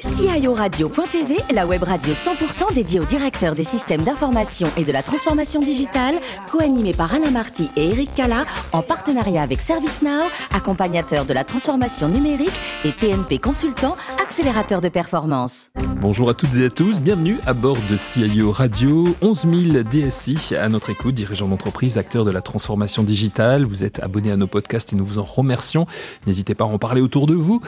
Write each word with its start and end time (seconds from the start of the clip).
CIORadio.tv, 0.00 1.36
la 1.52 1.66
web 1.66 1.82
radio 1.82 2.14
100% 2.14 2.74
dédiée 2.74 3.00
aux 3.00 3.04
directeurs 3.04 3.54
des 3.54 3.64
systèmes 3.64 4.02
d'information 4.02 4.66
et 4.76 4.84
de 4.84 4.92
la 4.92 5.02
transformation 5.02 5.60
digitale, 5.60 6.14
co-animée 6.50 6.94
par 6.94 7.14
Alain 7.14 7.30
Marty 7.30 7.68
et 7.76 7.88
Eric 7.88 8.14
Cala, 8.14 8.46
en 8.72 8.80
partenariat 8.80 9.42
avec 9.42 9.60
ServiceNow, 9.60 10.22
accompagnateur 10.54 11.26
de 11.26 11.34
la 11.34 11.44
transformation 11.44 12.08
numérique 12.08 12.58
et 12.84 12.92
TNP 12.92 13.38
Consultant, 13.38 13.96
accélérateur 14.22 14.80
de 14.80 14.88
performance. 14.88 15.70
Bonjour 16.00 16.30
à 16.30 16.34
toutes 16.34 16.56
et 16.56 16.64
à 16.64 16.70
tous, 16.70 16.98
bienvenue 16.98 17.36
à 17.46 17.52
bord 17.52 17.76
de 17.90 17.96
CIO 17.96 18.52
Radio. 18.52 19.04
11 19.20 19.46
000 19.72 19.82
DSI 19.82 20.54
à 20.56 20.70
notre 20.70 20.88
écoute, 20.88 21.14
dirigeants 21.14 21.48
d'entreprise, 21.48 21.98
acteurs 21.98 22.24
de 22.24 22.30
la 22.30 22.40
transformation 22.40 23.02
digitale. 23.02 23.64
Vous 23.64 23.84
êtes 23.84 24.00
abonnés 24.02 24.32
à 24.32 24.38
nos 24.38 24.46
podcasts 24.46 24.94
et 24.94 24.96
nous 24.96 25.04
vous 25.04 25.18
en 25.18 25.24
remercions. 25.24 25.86
N'hésitez 26.26 26.54
pas 26.54 26.64
à 26.64 26.68
en 26.68 26.78
parler 26.78 27.02
autour 27.02 27.26
de 27.26 27.34
vous. 27.34 27.60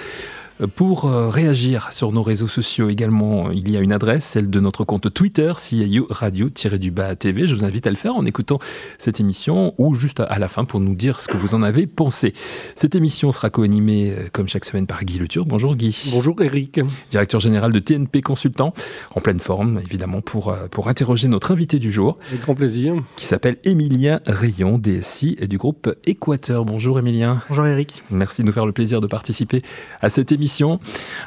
Pour 0.77 1.07
euh, 1.07 1.29
réagir 1.31 1.93
sur 1.93 2.13
nos 2.13 2.23
réseaux 2.23 2.47
sociaux 2.47 2.91
également, 2.91 3.51
il 3.51 3.71
y 3.71 3.77
a 3.77 3.81
une 3.81 3.93
adresse, 3.93 4.25
celle 4.25 4.51
de 4.51 4.61
notre 4.61 4.85
compte 4.85 5.13
Twitter, 5.13 5.53
CIO 5.57 6.07
Radio-du-Bas 6.11 7.17
TV. 7.17 7.47
Je 7.47 7.55
vous 7.57 7.65
invite 7.65 7.87
à 7.87 7.91
le 7.91 7.97
faire 7.97 8.15
en 8.15 8.27
écoutant 8.27 8.59
cette 8.99 9.19
émission 9.19 9.75
ou 9.79 9.95
juste 9.95 10.21
à 10.21 10.39
la 10.39 10.49
fin 10.49 10.65
pour 10.65 10.81
nous 10.81 10.95
dire 10.95 11.21
ce 11.21 11.29
que 11.29 11.39
vous 11.39 11.55
en 11.55 11.63
avez 11.63 11.87
pensé. 11.87 12.35
Cette 12.77 12.95
émission 12.95 13.33
sera 13.33 13.49
co-animée 13.49 14.11
euh, 14.11 14.29
comme 14.31 14.47
chaque 14.47 14.67
semaine 14.67 14.87
par 14.87 15.05
Guy 15.05 15.19
Le 15.19 15.27
Turc. 15.27 15.49
Bonjour 15.49 15.75
Guy. 15.75 16.11
Bonjour 16.13 16.41
Eric. 16.43 16.81
Directeur 17.11 17.41
général 17.41 17.73
de 17.73 17.79
TNP 17.79 18.21
Consultant, 18.21 18.75
en 19.15 19.21
pleine 19.21 19.41
forme 19.41 19.81
évidemment 19.81 20.21
pour, 20.21 20.51
euh, 20.51 20.69
pour 20.71 20.89
interroger 20.89 21.29
notre 21.29 21.53
invité 21.53 21.79
du 21.79 21.91
jour. 21.91 22.19
Avec 22.29 22.43
grand 22.43 22.55
plaisir. 22.55 22.95
Qui 23.17 23.25
s'appelle 23.25 23.57
Émilien 23.65 24.21
Rayon, 24.27 24.79
DSI 24.79 25.37
et 25.41 25.49
du 25.49 25.57
groupe 25.57 25.95
Équateur. 26.05 26.67
Bonjour 26.67 26.99
Émilien. 26.99 27.43
Bonjour 27.49 27.67
Eric. 27.67 28.03
Merci 28.11 28.43
de 28.43 28.47
nous 28.47 28.53
faire 28.53 28.67
le 28.67 28.73
plaisir 28.73 29.01
de 29.01 29.07
participer 29.07 29.63
à 30.03 30.11
cette 30.11 30.31
émission 30.31 30.42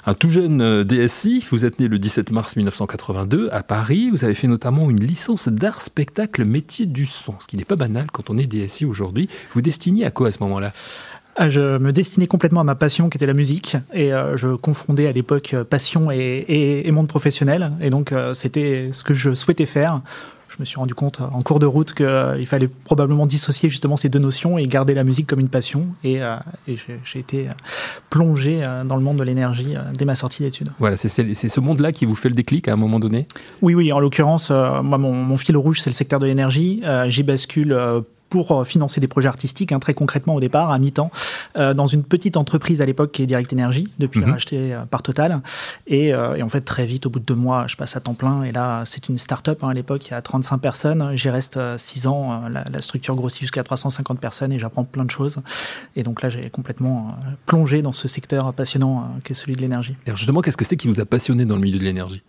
un 0.06 0.14
tout 0.14 0.30
jeune 0.30 0.62
euh, 0.62 0.84
DSI, 0.84 1.46
vous 1.50 1.66
êtes 1.66 1.80
né 1.80 1.88
le 1.88 2.00
17 2.00 2.32
mars 2.32 2.56
1982 2.56 3.50
à 3.52 3.64
Paris. 3.64 4.10
Vous 4.12 4.24
avez 4.26 4.36
fait 4.36 4.48
notamment 4.48 4.90
une 4.90 5.00
licence 5.00 5.48
d'art 5.48 5.82
spectacle 5.82 6.44
métier 6.44 6.86
du 6.86 7.06
son, 7.06 7.36
ce 7.40 7.48
qui 7.48 7.58
n'est 7.58 7.66
pas 7.66 7.76
banal 7.76 8.08
quand 8.12 8.30
on 8.30 8.38
est 8.38 8.48
DSI 8.48 8.86
aujourd'hui. 8.86 9.30
Vous 9.54 9.62
destiniez 9.62 10.06
à 10.06 10.12
quoi 10.12 10.28
à 10.28 10.32
ce 10.32 10.40
moment-là? 10.44 10.74
Ah, 11.38 11.50
je 11.50 11.78
me 11.78 11.92
destinais 11.92 12.28
complètement 12.28 12.62
à 12.62 12.64
ma 12.64 12.76
passion 12.76 13.10
qui 13.10 13.18
était 13.18 13.26
la 13.26 13.34
musique 13.34 13.76
et 13.94 14.14
euh, 14.14 14.38
je 14.38 14.56
confondais 14.56 15.08
à 15.08 15.12
l'époque 15.12 15.54
passion 15.70 16.10
et, 16.10 16.90
monde 16.92 17.10
professionnel 17.10 17.74
et 17.82 17.90
donc 17.90 18.14
euh, 18.14 18.34
c'était 18.34 18.90
ce 18.94 19.04
que 19.04 19.14
je 19.14 19.34
souhaitais 19.34 19.66
faire 19.66 20.02
je 20.50 20.56
me 20.60 20.66
suis 20.66 20.78
rendu 20.78 20.94
compte 20.94 21.20
en 21.20 21.42
cours 21.42 21.60
de 21.60 21.66
route 21.66 21.94
qu'il 21.94 22.06
euh, 22.06 22.46
fallait 22.46 22.68
probablement 22.68 23.26
dissocier 23.26 23.70
justement 23.70 23.98
ces 23.98 24.10
deux 24.10 24.20
notions 24.20 24.58
et 24.58 24.68
garder 24.68 24.94
la 24.94 25.04
musique 25.04 25.28
comme 25.28 25.40
une 25.40 25.50
passion. 25.50 25.88
Et, 26.04 26.22
euh, 26.22 26.38
j'ai 26.68 27.20
été 27.20 27.50
euh, 27.50 27.54
plongé 28.10 28.64
dans 28.86 28.96
le 28.96 29.02
monde 29.02 29.18
de 29.18 29.24
l'énergie 29.24 29.76
dès 29.98 30.06
ma 30.06 30.16
sortie 30.16 30.44
d'études. 30.44 30.70
Voilà, 30.80 30.98
c'est 30.98 31.10
ce 31.10 31.60
monde-là 31.60 31.92
qui 31.92 32.06
vous 32.06 32.16
fait 32.16 32.30
le 32.30 32.36
déclic 32.36 32.68
à 32.68 32.74
un 32.74 32.78
moment 32.78 33.00
donné? 33.00 33.28
Oui, 33.62 33.76
oui. 33.76 33.92
En 33.92 34.00
l'occurrence, 34.00 34.50
moi, 34.50 34.98
mon, 34.98 35.14
mon, 35.14 35.38
fil 35.38 35.58
rouge, 35.58 35.82
c'est 35.82 35.90
le 35.90 35.96
secteur 35.96 36.20
de 36.20 36.28
l'énergie. 36.28 36.82
J'y 37.08 37.24
bascule 37.24 37.78
pour 38.30 38.52
euh, 38.52 38.64
financer 38.64 39.00
des 39.00 39.08
projets 39.08 39.28
artistiques, 39.28 39.72
hein, 39.72 39.80
très 39.80 39.94
concrètement 39.94 40.36
au 40.36 40.40
départ, 40.40 40.72
à 40.72 40.80
mi-temps, 40.80 41.12
euh, 41.58 41.74
dans 41.74 41.88
une 41.88 42.04
petite 42.04 42.38
entreprise 42.38 42.82
à 42.82 42.86
l'époque 42.86 43.12
qui 43.12 43.22
est 43.22 43.26
Direct 43.26 43.52
Energy, 43.54 43.88
depuis 44.00 44.22
mhm. 44.22 44.32
rachetée 44.32 44.74
euh, 44.74 44.86
par 44.86 45.02
Total. 45.04 45.42
Et, 45.88 46.14
en 46.16 46.50
fait, 46.50 46.62
très 46.62 46.86
vite, 46.86 47.06
au 47.06 47.10
bout 47.10 47.20
de 47.20 47.26
deux 47.26 47.36
mois, 47.36 47.66
je 47.68 47.76
passe 47.76 47.96
à 47.96 48.00
temps 48.00 48.14
plein. 48.14 48.44
Et 48.44 48.52
là, 48.52 48.84
c'est 48.86 49.10
une 49.10 49.18
start-up. 49.18 49.64
Hein, 49.64 49.70
à 49.70 49.74
l'époque, 49.74 50.08
il 50.08 50.12
y 50.12 50.14
a 50.14 50.22
35 50.22 50.58
personnes. 50.58 51.12
J'y 51.16 51.30
reste 51.30 51.60
six 51.78 52.08
ans. 52.08 52.44
La, 52.50 52.82
structure 52.82 53.16
grossit 53.16 53.42
jusqu'à 53.42 53.64
350 53.64 54.20
personnes 54.20 54.52
et 54.52 54.60
j'apprends 54.60 54.84
plein 54.84 55.06
de 55.06 55.12
choses. 55.12 55.40
Et 55.96 56.04
donc 56.04 56.22
là, 56.22 56.30
j'ai 56.30 56.50
complètement 56.50 57.18
plongé 57.46 57.82
dans 57.82 57.94
ce 57.94 58.08
secteur 58.08 58.54
passionnant 58.54 59.10
qui 59.24 59.32
est 59.32 59.36
celui 59.36 59.56
de 59.56 59.62
l'énergie. 59.62 59.96
Alors 60.06 60.18
justement, 60.18 60.42
qu'est-ce 60.42 60.58
que 60.58 60.66
c'est 60.66 60.78
qui 60.78 60.88
vous 60.88 61.00
a 61.00 61.06
passionné 61.06 61.46
dans 61.46 61.56
le 61.56 61.62
milieu 61.62 61.80
de 61.80 61.84
l'énergie? 61.84 62.22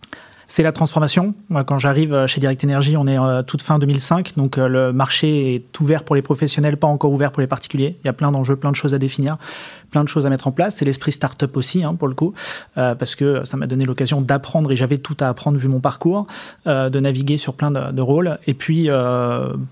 C'est 0.47 0.63
la 0.63 0.71
transformation. 0.71 1.33
Moi, 1.49 1.65
quand 1.65 1.77
j'arrive 1.77 2.13
euh, 2.13 2.25
chez 2.25 2.39
Direct 2.39 2.63
Energy, 2.63 2.95
on 2.95 3.05
est 3.05 3.19
euh, 3.19 3.43
toute 3.43 3.61
fin 3.61 3.79
2005, 3.79 4.33
donc 4.37 4.57
euh, 4.57 4.69
le 4.69 4.93
marché 4.93 5.55
est 5.55 5.79
ouvert 5.81 6.03
pour 6.03 6.15
les 6.15 6.21
professionnels, 6.21 6.77
pas 6.77 6.87
encore 6.87 7.11
ouvert 7.11 7.33
pour 7.33 7.41
les 7.41 7.47
particuliers. 7.47 7.97
Il 8.01 8.07
y 8.07 8.09
a 8.09 8.13
plein 8.13 8.31
d'enjeux, 8.31 8.55
plein 8.55 8.71
de 8.71 8.77
choses 8.77 8.93
à 8.93 8.97
définir, 8.97 9.37
plein 9.91 10.05
de 10.05 10.09
choses 10.09 10.25
à 10.25 10.29
mettre 10.29 10.47
en 10.47 10.53
place. 10.53 10.77
C'est 10.77 10.85
l'esprit 10.85 11.11
start-up 11.11 11.57
aussi, 11.57 11.83
hein, 11.83 11.95
pour 11.95 12.07
le 12.07 12.13
coup, 12.13 12.33
parce 12.75 13.15
que 13.15 13.43
ça 13.45 13.57
m'a 13.57 13.67
donné 13.67 13.85
l'occasion 13.85 14.21
d'apprendre 14.21 14.71
et 14.71 14.75
j'avais 14.75 14.97
tout 14.97 15.17
à 15.19 15.27
apprendre 15.27 15.57
vu 15.57 15.67
mon 15.67 15.79
parcours, 15.79 16.27
de 16.65 16.99
naviguer 16.99 17.37
sur 17.37 17.53
plein 17.53 17.71
de, 17.71 18.01
rôles. 18.01 18.37
Et 18.47 18.53
puis, 18.53 18.89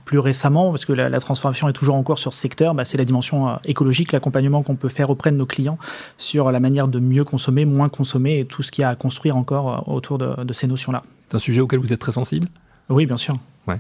plus 0.06 0.20
récemment, 0.20 0.72
parce 0.72 0.86
que 0.86 0.94
la, 0.94 1.20
transformation 1.20 1.68
est 1.68 1.74
toujours 1.74 1.96
en 1.96 2.04
cours 2.04 2.18
sur 2.18 2.34
ce 2.34 2.40
secteur, 2.40 2.74
bah, 2.74 2.86
c'est 2.86 2.98
la 2.98 3.04
dimension 3.04 3.60
écologique, 3.66 4.14
l'accompagnement 4.14 4.64
qu'on 4.64 4.76
peut 4.76 4.90
faire 4.90 5.10
auprès 5.10 5.32
de 5.32 5.38
nos 5.38 5.46
clients 5.46 5.78
sur 6.18 6.52
la 6.52 6.62
manière 6.62 6.88
de 6.88 7.00
mieux 7.00 7.26
consommer, 7.26 7.66
moins 7.66 7.90
consommer 7.90 8.40
et 8.40 8.46
tout 8.46 8.64
ce 8.64 8.72
qu'il 8.72 8.84
y 8.84 8.86
a 8.86 8.90
à 8.90 8.96
construire 8.96 9.36
encore 9.36 9.90
autour 9.90 10.18
de 10.18 10.54
ces 10.54 10.65
notions-là. 10.68 11.04
C'est 11.22 11.36
un 11.36 11.40
sujet 11.40 11.62
auquel 11.62 11.80
vous 11.80 11.94
êtes 11.94 12.00
très 12.00 12.12
sensible? 12.12 12.48
Oui, 12.90 13.06
bien 13.06 13.18
sûr. 13.18 13.36
Ouais. 13.68 13.80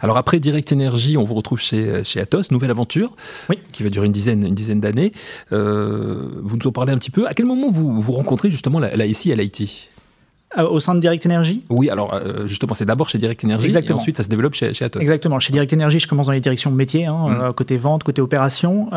Alors 0.00 0.16
après 0.16 0.38
Direct 0.38 0.72
Energy, 0.72 1.16
on 1.16 1.24
vous 1.24 1.34
retrouve 1.34 1.58
chez, 1.58 2.04
chez 2.04 2.20
Atos, 2.20 2.52
nouvelle 2.52 2.70
aventure, 2.70 3.16
oui. 3.50 3.58
qui 3.72 3.82
va 3.82 3.90
durer 3.90 4.06
une 4.06 4.12
dizaine, 4.12 4.46
une 4.46 4.54
dizaine 4.54 4.80
d'années. 4.80 5.12
Euh, 5.50 6.40
vous 6.42 6.56
nous 6.56 6.68
en 6.68 6.72
parlez 6.72 6.92
un 6.92 6.98
petit 6.98 7.10
peu. 7.10 7.26
À 7.26 7.34
quel 7.34 7.46
moment 7.46 7.68
vous, 7.68 8.00
vous 8.00 8.12
rencontrez 8.12 8.48
justement 8.48 8.78
la, 8.78 8.94
la 8.94 9.12
SI 9.12 9.32
à 9.32 9.34
l'IT 9.34 9.88
au 10.56 10.80
sein 10.80 10.94
de 10.94 11.00
Direct 11.00 11.24
Energy 11.26 11.64
Oui, 11.68 11.90
alors 11.90 12.14
euh, 12.14 12.46
justement, 12.46 12.74
c'est 12.74 12.86
d'abord 12.86 13.08
chez 13.08 13.18
Direct 13.18 13.44
Energy 13.44 13.70
et 13.70 13.92
ensuite 13.92 14.16
ça 14.16 14.22
se 14.22 14.28
développe 14.28 14.54
chez, 14.54 14.72
chez 14.72 14.84
Atos. 14.84 15.00
Exactement. 15.00 15.38
Chez 15.40 15.52
Direct 15.52 15.72
Energy, 15.74 15.98
je 15.98 16.08
commence 16.08 16.26
dans 16.26 16.32
les 16.32 16.40
directions 16.40 16.70
métiers, 16.70 17.06
hein, 17.06 17.28
mm. 17.28 17.40
euh, 17.40 17.52
côté 17.52 17.76
vente, 17.76 18.02
côté 18.02 18.22
opération. 18.22 18.88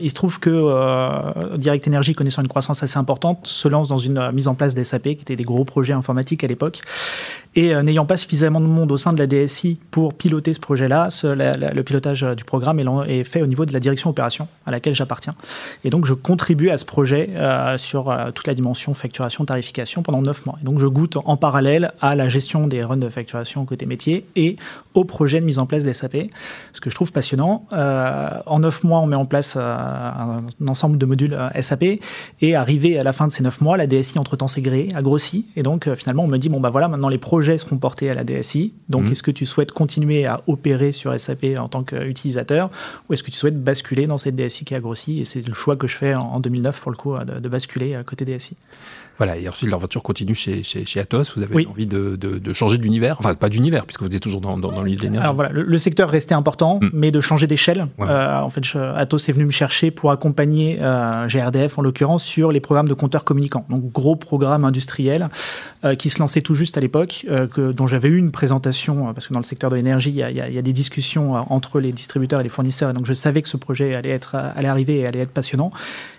il 0.00 0.08
se 0.08 0.14
trouve 0.14 0.38
que 0.38 1.56
Direct 1.56 1.88
Energy, 1.88 2.14
connaissant 2.14 2.42
une 2.42 2.48
croissance 2.48 2.82
assez 2.82 2.98
importante, 2.98 3.46
se 3.46 3.68
lance 3.68 3.88
dans 3.88 3.98
une 3.98 4.30
mise 4.32 4.48
en 4.48 4.54
place 4.54 4.74
d'SAP, 4.74 5.02
qui 5.02 5.10
étaient 5.10 5.36
des 5.36 5.44
gros 5.44 5.64
projets 5.64 5.94
informatiques 5.94 6.44
à 6.44 6.46
l'époque. 6.46 6.80
Et 7.54 7.74
n'ayant 7.82 8.06
pas 8.06 8.16
suffisamment 8.16 8.60
de 8.60 8.66
monde 8.66 8.90
au 8.92 8.96
sein 8.96 9.12
de 9.12 9.18
la 9.18 9.26
DSI 9.26 9.78
pour 9.90 10.14
piloter 10.14 10.54
ce 10.54 10.60
projet-là, 10.60 11.10
le 11.22 11.82
pilotage 11.82 12.22
du 12.36 12.44
programme 12.44 12.80
est, 13.06 13.24
fait 13.24 13.42
au 13.42 13.46
niveau 13.46 13.66
de 13.66 13.72
la 13.72 13.80
direction 13.80 14.10
opération 14.10 14.48
à 14.64 14.70
laquelle 14.70 14.94
j'appartiens. 14.94 15.34
Et 15.84 15.90
donc, 15.90 16.06
je 16.06 16.14
contribue 16.14 16.70
à 16.70 16.78
ce 16.78 16.84
projet 16.84 17.30
sur 17.76 18.16
toute 18.34 18.46
la 18.46 18.54
dimension 18.54 18.94
facturation, 18.94 19.44
tarification 19.44 20.02
pendant 20.02 20.22
neuf 20.22 20.46
mois. 20.46 20.58
Et 20.62 20.64
donc, 20.64 20.78
je 20.78 20.86
goûte 20.86 21.18
en 21.24 21.36
parallèle 21.36 21.92
à 22.00 22.16
la 22.16 22.28
gestion 22.28 22.66
des 22.66 22.82
runs 22.82 22.96
de 22.96 23.08
facturation 23.08 23.64
côté 23.66 23.84
métier 23.86 24.24
et 24.36 24.56
au 24.94 25.04
projet 25.04 25.40
de 25.40 25.44
mise 25.44 25.58
en 25.58 25.66
place 25.66 25.84
des 25.84 25.92
SAP, 25.92 26.16
ce 26.72 26.80
que 26.80 26.90
je 26.90 26.94
trouve 26.94 27.12
passionnant. 27.12 27.66
Euh, 27.72 28.30
en 28.46 28.60
neuf 28.60 28.84
mois, 28.84 29.00
on 29.00 29.06
met 29.06 29.16
en 29.16 29.26
place 29.26 29.54
euh, 29.56 29.60
un, 29.60 30.44
ensemble 30.66 30.98
de 30.98 31.06
modules 31.06 31.34
euh, 31.34 31.48
SAP 31.60 31.84
et 32.40 32.54
arrivé 32.54 32.98
à 32.98 33.02
la 33.02 33.12
fin 33.12 33.26
de 33.26 33.32
ces 33.32 33.42
neuf 33.42 33.60
mois, 33.60 33.76
la 33.76 33.86
DSI 33.86 34.18
entre-temps 34.18 34.48
s'est 34.48 34.62
gréée, 34.62 34.90
a 34.94 35.02
grossi 35.02 35.46
et 35.56 35.62
donc 35.62 35.92
finalement 35.94 36.24
on 36.24 36.28
me 36.28 36.38
dit 36.38 36.48
bon 36.48 36.60
bah 36.60 36.70
voilà 36.70 36.88
maintenant 36.88 37.08
les 37.08 37.18
projets 37.18 37.58
seront 37.58 37.78
portés 37.78 38.10
à 38.10 38.14
la 38.14 38.24
DSI. 38.24 38.74
Donc 38.88 39.04
mmh. 39.04 39.12
est-ce 39.12 39.22
que 39.22 39.30
tu 39.30 39.46
souhaites 39.46 39.72
continuer 39.72 40.26
à 40.26 40.40
opérer 40.46 40.92
sur 40.92 41.18
SAP 41.18 41.46
en 41.58 41.68
tant 41.68 41.82
qu'utilisateur 41.82 42.70
ou 43.08 43.14
est-ce 43.14 43.22
que 43.22 43.30
tu 43.30 43.36
souhaites 43.36 43.62
basculer 43.62 44.06
dans 44.06 44.18
cette 44.18 44.34
DSI 44.34 44.64
qui 44.64 44.74
a 44.74 44.80
grossi? 44.80 45.20
Et 45.20 45.24
c'est 45.24 45.46
le 45.46 45.54
choix 45.54 45.76
que 45.76 45.86
je 45.86 45.96
fais 45.96 46.14
en, 46.14 46.40
2009 46.40 46.80
pour 46.80 46.90
le 46.90 46.96
coup 46.96 47.16
de, 47.18 47.38
de 47.38 47.48
basculer 47.48 48.00
côté 48.04 48.24
DSI. 48.24 48.56
Voilà, 49.18 49.36
et 49.36 49.48
ensuite 49.48 49.70
l'aventure 49.70 50.02
continue 50.02 50.34
chez, 50.34 50.62
chez, 50.62 51.00
Atos. 51.00 51.32
Vous 51.36 51.42
avez 51.42 51.66
envie 51.66 51.86
de, 51.86 52.16
de, 52.16 52.52
changer 52.52 52.78
d'univers, 52.78 53.16
enfin 53.18 53.34
pas 53.34 53.48
d'univers, 53.48 53.84
puisque 53.84 54.02
vous 54.02 54.14
êtes 54.14 54.22
toujours 54.22 54.40
dans, 54.40 54.58
dans, 54.58 54.70
dans 54.70 54.82
le 54.82 54.90
de 54.94 55.00
l'énergie. 55.00 55.22
Alors 55.22 55.34
voilà, 55.34 55.50
le, 55.52 55.78
secteur 55.78 56.10
restait 56.10 56.34
important, 56.34 56.78
mm. 56.80 56.90
mais 56.92 57.10
de 57.10 57.20
changer 57.20 57.46
d'échelle. 57.46 57.88
Euh, 58.00 58.36
en 58.36 58.48
fait, 58.48 58.62
Atos 58.76 59.28
est 59.28 59.32
venu 59.32 59.46
me 59.46 59.50
chercher 59.50 59.90
pour 59.90 60.10
accompagner 60.10 60.78
euh, 60.80 61.26
GRDF 61.28 61.78
en 61.78 61.82
l'occurrence 61.82 62.24
sur 62.24 62.52
les 62.52 62.60
programmes 62.60 62.88
de 62.88 62.94
compteurs 62.94 63.24
communicants. 63.24 63.64
Donc 63.68 63.92
gros 63.92 64.16
programme 64.16 64.64
industriel 64.64 65.28
euh, 65.84 65.94
qui 65.94 66.10
se 66.10 66.18
lançait 66.18 66.42
tout 66.42 66.54
juste 66.54 66.78
à 66.78 66.80
l'époque, 66.80 67.26
dont 67.56 67.86
j'avais 67.86 68.08
eu 68.08 68.16
une 68.16 68.32
présentation, 68.32 69.12
parce 69.14 69.26
que 69.26 69.34
dans 69.34 69.40
le 69.40 69.44
secteur 69.44 69.70
de 69.70 69.76
l'énergie, 69.76 70.10
il 70.10 70.16
y, 70.16 70.54
y, 70.54 70.58
a 70.58 70.62
des 70.62 70.72
discussions 70.72 71.34
entre 71.52 71.80
les 71.80 71.92
distributeurs 71.92 72.40
et 72.40 72.42
les 72.42 72.48
fournisseurs, 72.48 72.90
et 72.90 72.92
donc 72.92 73.06
je 73.06 73.14
savais 73.14 73.42
que 73.42 73.48
ce 73.48 73.56
projet 73.56 73.94
allait, 73.94 74.10
être, 74.10 74.34
allait 74.34 74.68
arriver 74.68 75.00
et 75.00 75.06
allait 75.06 75.20
être 75.20 75.32
passionnant. 75.32 75.72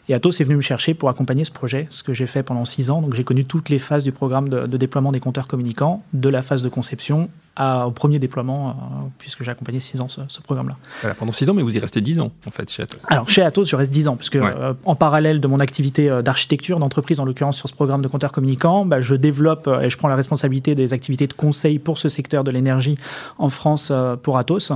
Et 0.09 0.13
Atos 0.13 0.41
est 0.41 0.43
venu 0.43 0.57
me 0.57 0.61
chercher 0.61 0.93
pour 0.93 1.09
accompagner 1.09 1.45
ce 1.45 1.51
projet, 1.51 1.87
ce 1.89 2.03
que 2.03 2.13
j'ai 2.13 2.27
fait 2.27 2.43
pendant 2.43 2.65
six 2.65 2.89
ans. 2.89 3.01
Donc 3.01 3.13
j'ai 3.13 3.23
connu 3.23 3.45
toutes 3.45 3.69
les 3.69 3.79
phases 3.79 4.03
du 4.03 4.11
programme 4.11 4.49
de, 4.49 4.67
de 4.67 4.77
déploiement 4.77 5.11
des 5.11 5.19
compteurs 5.19 5.47
communicants, 5.47 6.03
de 6.13 6.29
la 6.29 6.41
phase 6.41 6.61
de 6.61 6.69
conception 6.69 7.29
au 7.59 7.91
premier 7.91 8.17
déploiement, 8.19 8.69
euh, 8.69 9.05
puisque 9.19 9.43
j'ai 9.43 9.51
accompagné 9.51 9.79
six 9.79 10.01
ans 10.01 10.07
ce, 10.07 10.41
programme-là. 10.41 10.75
Voilà, 11.01 11.15
pendant 11.15 11.33
six 11.33 11.47
ans, 11.47 11.53
mais 11.53 11.61
vous 11.61 11.77
y 11.77 11.79
restez 11.79 12.01
dix 12.01 12.19
ans, 12.19 12.31
en 12.47 12.51
fait, 12.51 12.69
chez 12.71 12.83
Atos. 12.83 13.01
Alors, 13.07 13.29
chez 13.29 13.43
Atos, 13.43 13.69
je 13.69 13.75
reste 13.75 13.91
dix 13.91 14.07
ans, 14.07 14.15
puisque 14.15 14.37
euh, 14.37 14.73
en 14.85 14.95
parallèle 14.95 15.39
de 15.39 15.47
mon 15.47 15.59
activité 15.59 16.09
euh, 16.09 16.21
d'architecture, 16.21 16.79
d'entreprise, 16.79 17.19
en 17.19 17.25
l'occurrence 17.25 17.57
sur 17.57 17.69
ce 17.69 17.73
programme 17.73 18.01
de 18.01 18.07
compteur 18.07 18.31
communicant, 18.31 18.85
bah, 18.85 19.01
je 19.01 19.15
développe 19.15 19.69
et 19.81 19.89
je 19.89 19.97
prends 19.97 20.07
la 20.07 20.15
responsabilité 20.15 20.73
des 20.73 20.93
activités 20.93 21.27
de 21.27 21.33
conseil 21.33 21.77
pour 21.77 21.97
ce 21.97 22.09
secteur 22.09 22.43
de 22.43 22.51
l'énergie 22.51 22.97
en 23.37 23.49
France 23.49 23.91
pour 24.23 24.37
Atos. 24.37 24.71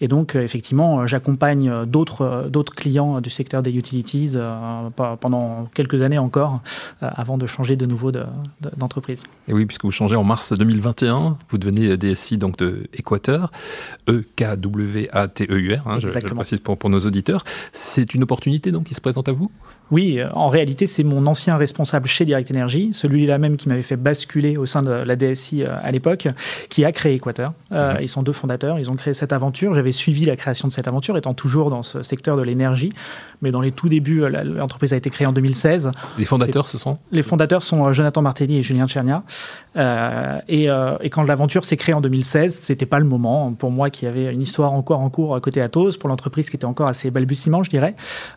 Et 0.00 0.08
donc, 0.08 0.36
effectivement, 0.36 1.06
j'accompagne 1.06 1.84
d'autres 1.86 2.48
d'autres 2.48 2.74
clients 2.74 3.20
du 3.20 3.30
secteur 3.30 3.62
des 3.62 3.72
utilities 3.72 4.36
pendant 4.96 5.68
quelques 5.74 6.02
années 6.02 6.18
encore, 6.18 6.60
avant 7.00 7.38
de 7.38 7.46
changer 7.46 7.76
de 7.76 7.86
nouveau 7.86 8.12
d'entreprise. 8.76 9.24
et 9.48 9.52
oui, 9.52 9.66
puisque 9.66 9.84
vous 9.84 9.90
changez 9.90 10.16
en 10.16 10.24
mars 10.24 10.52
2021, 10.52 11.36
vous 11.50 11.58
devenez 11.58 11.96
DSI 11.96 12.19
donc 12.38 12.58
de 12.58 12.86
Équateur, 12.92 13.50
E-K-W-A-T-E-U-R, 14.08 15.88
hein, 15.88 15.98
je, 15.98 16.08
précise 16.08 16.60
pour, 16.60 16.78
pour, 16.78 16.90
nos 16.90 17.00
auditeurs. 17.00 17.44
C'est 17.72 18.14
une 18.14 18.22
opportunité 18.22 18.72
donc 18.72 18.84
qui 18.84 18.94
se 18.94 19.00
présente 19.00 19.28
à 19.28 19.32
vous? 19.32 19.50
Oui, 19.90 20.20
en 20.32 20.48
réalité, 20.48 20.86
c'est 20.86 21.04
mon 21.04 21.26
ancien 21.26 21.56
responsable 21.56 22.08
chez 22.08 22.24
Direct 22.24 22.50
Energy, 22.50 22.90
celui-là 22.92 23.38
même 23.38 23.56
qui 23.56 23.68
m'avait 23.68 23.82
fait 23.82 23.96
basculer 23.96 24.56
au 24.56 24.66
sein 24.66 24.82
de 24.82 24.90
la 24.90 25.16
DSI 25.16 25.64
à 25.64 25.90
l'époque, 25.90 26.28
qui 26.68 26.84
a 26.84 26.92
créé 26.92 27.14
Equator. 27.14 27.52
Mhm. 27.70 27.98
Ils 28.00 28.08
sont 28.08 28.22
deux 28.22 28.32
fondateurs, 28.32 28.78
ils 28.78 28.90
ont 28.90 28.96
créé 28.96 29.14
cette 29.14 29.32
aventure. 29.32 29.74
J'avais 29.74 29.92
suivi 29.92 30.24
la 30.24 30.36
création 30.36 30.68
de 30.68 30.72
cette 30.72 30.88
aventure, 30.88 31.16
étant 31.16 31.34
toujours 31.34 31.70
dans 31.70 31.82
ce 31.82 32.02
secteur 32.02 32.36
de 32.36 32.42
l'énergie 32.42 32.92
mais 33.42 33.50
dans 33.50 33.60
les 33.60 33.72
tout 33.72 33.88
débuts, 33.88 34.22
l'entreprise 34.28 34.92
a 34.92 34.96
été 34.96 35.10
créée 35.10 35.26
en 35.26 35.32
2016. 35.32 35.90
Les 36.18 36.24
fondateurs, 36.24 36.66
ce 36.66 36.78
sont? 36.78 36.98
Les 37.10 37.22
fondateurs 37.22 37.62
sont 37.62 37.86
euh, 37.86 37.92
Jonathan 37.92 38.22
Martelly 38.22 38.58
et 38.58 38.62
Julien 38.62 38.86
Tchernia. 38.86 39.22
Euh, 39.76 40.38
et, 40.48 40.70
euh, 40.70 40.96
et, 41.00 41.10
quand 41.10 41.22
l'aventure 41.22 41.64
s'est 41.64 41.76
créée 41.76 41.94
en 41.94 42.00
2016, 42.00 42.54
c'était 42.54 42.86
pas 42.86 42.98
le 42.98 43.06
moment 43.06 43.52
pour 43.52 43.70
moi 43.70 43.88
qui 43.90 44.06
avait 44.06 44.32
une 44.32 44.42
histoire 44.42 44.72
encore 44.72 45.00
en 45.00 45.10
cours 45.10 45.34
à 45.34 45.40
côté 45.40 45.60
Atos, 45.60 45.96
pour 45.96 46.08
l'entreprise 46.08 46.50
qui 46.50 46.56
était 46.56 46.66
encore 46.66 46.88
assez 46.88 47.10
balbutiement, 47.10 47.62
je 47.62 47.70
dirais. 47.70 47.94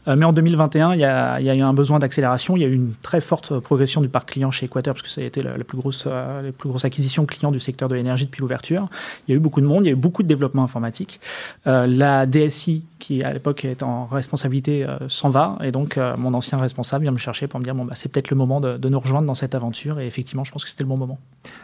mais 0.08 0.26
en 0.26 0.34
2021, 0.34 0.94
il 0.94 1.00
y, 1.00 1.04
a, 1.04 1.40
il 1.44 1.48
y 1.48 1.50
a 1.50 1.56
eu 1.56 1.62
un 1.62 1.74
besoin 1.74 2.00
d'accélération. 2.00 2.56
Il 2.56 2.62
y 2.62 2.66
a 2.66 2.68
eu 2.68 2.76
une 2.76 2.94
très 3.02 3.22
forte 3.22 3.60
progression 3.60 4.02
du 4.02 4.10
parc 4.10 4.32
client 4.32 4.52
chez 4.52 4.66
Equator, 4.66 4.94
parce 4.94 5.04
que 5.04 5.10
ça 5.10 5.22
a 5.22 5.24
été 5.26 5.42
la, 5.42 5.54
plus 5.64 5.78
grosse, 5.78 6.06
la 6.06 6.52
plus 6.58 6.70
grosse 6.70 6.86
acquisition 6.86 7.26
client 7.26 7.52
du 7.52 7.60
secteur 7.60 7.90
de 7.90 7.96
l'énergie 7.96 8.26
depuis 8.26 8.42
l'ouverture. 8.42 8.90
Il 9.28 9.32
y 9.32 9.34
a 9.34 9.38
eu 9.38 9.40
beaucoup 9.40 9.62
de 9.62 9.68
monde, 9.68 9.84
il 9.84 9.88
y 9.88 9.90
a 9.90 9.94
eu 9.94 9.96
beaucoup 9.96 10.24
de 10.24 10.28
développement 10.28 10.64
informatique. 10.64 11.20
la 11.66 12.26
DSI, 12.26 12.84
qui 13.04 13.22
à 13.22 13.34
l'époque 13.34 13.66
était 13.66 13.84
en 13.84 14.06
responsabilité 14.06 14.86
euh, 14.86 14.98
s'en 15.10 15.30
va. 15.30 15.58
Et 15.62 15.72
donc, 15.72 15.98
euh, 15.98 16.16
mon 16.18 16.34
ancien 16.34 16.58
responsable 16.58 17.04
vient 17.04 17.12
me 17.12 17.18
chercher 17.18 17.48
pour 17.48 17.60
me 17.60 17.66
dire 17.66 17.76
bon, 17.76 17.84
bah, 17.84 17.94
c'est 17.96 18.10
peut-être 18.10 18.30
le 18.30 18.38
moment 18.38 18.62
de, 18.62 18.78
nous 18.88 19.00
rejoindre 19.00 19.28
dans 19.28 19.34
cette 19.34 19.56
aventure. 19.56 20.00
Et 20.00 20.08
effectivement, 20.08 20.46
je 20.46 20.52
pense 20.54 20.64
que 20.64 20.70
c'était 20.70 20.84
le 20.84 20.90
bon 20.90 20.98
moment. 20.98 21.20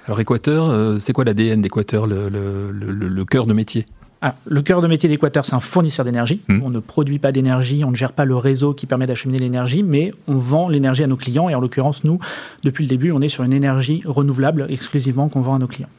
Alors, 0.06 0.20
euh, 0.20 1.00
c'est 1.00 1.14
quoi 1.14 1.24
l'ADN 1.24 1.62
d'Équateur, 1.62 2.08
le, 2.08 2.30
le, 2.30 3.26
cœur 3.26 3.46
de 3.46 3.54
métier? 3.54 3.86
Ah, 4.22 4.36
le 4.46 4.62
cœur 4.62 4.82
de 4.82 4.88
métier 4.88 5.08
d'Équateur, 5.08 5.46
c'est 5.46 5.56
un 5.56 5.62
fournisseur 5.62 6.04
d'énergie. 6.04 6.42
Hmm. 6.50 6.60
On 6.64 6.70
ne 6.70 6.80
produit 6.80 7.20
pas 7.20 7.32
d'énergie, 7.32 7.86
on 7.86 7.92
ne 7.92 7.96
gère 7.96 8.12
pas 8.12 8.26
le 8.26 8.36
réseau 8.36 8.74
qui 8.74 8.86
permet 8.86 9.08
d'acheminer 9.08 9.40
l'énergie, 9.40 9.82
mais 9.82 10.12
on 10.28 10.38
vend 10.38 10.68
l'énergie 10.68 11.04
à 11.04 11.08
nos 11.08 11.16
clients. 11.16 11.48
Et 11.48 11.56
en 11.56 11.62
l'occurrence, 11.62 12.04
nous, 12.04 12.20
depuis 12.64 12.84
le 12.84 12.90
début, 12.90 13.12
on 13.12 13.22
est 13.22 13.30
sur 13.30 13.44
une 13.44 13.54
énergie 13.54 14.02
renouvelable 14.06 14.68
exclusivement 14.70 15.30
qu'on 15.30 15.42
vend 15.42 15.56
à 15.56 15.60
nos 15.60 15.68
clients. 15.68 15.90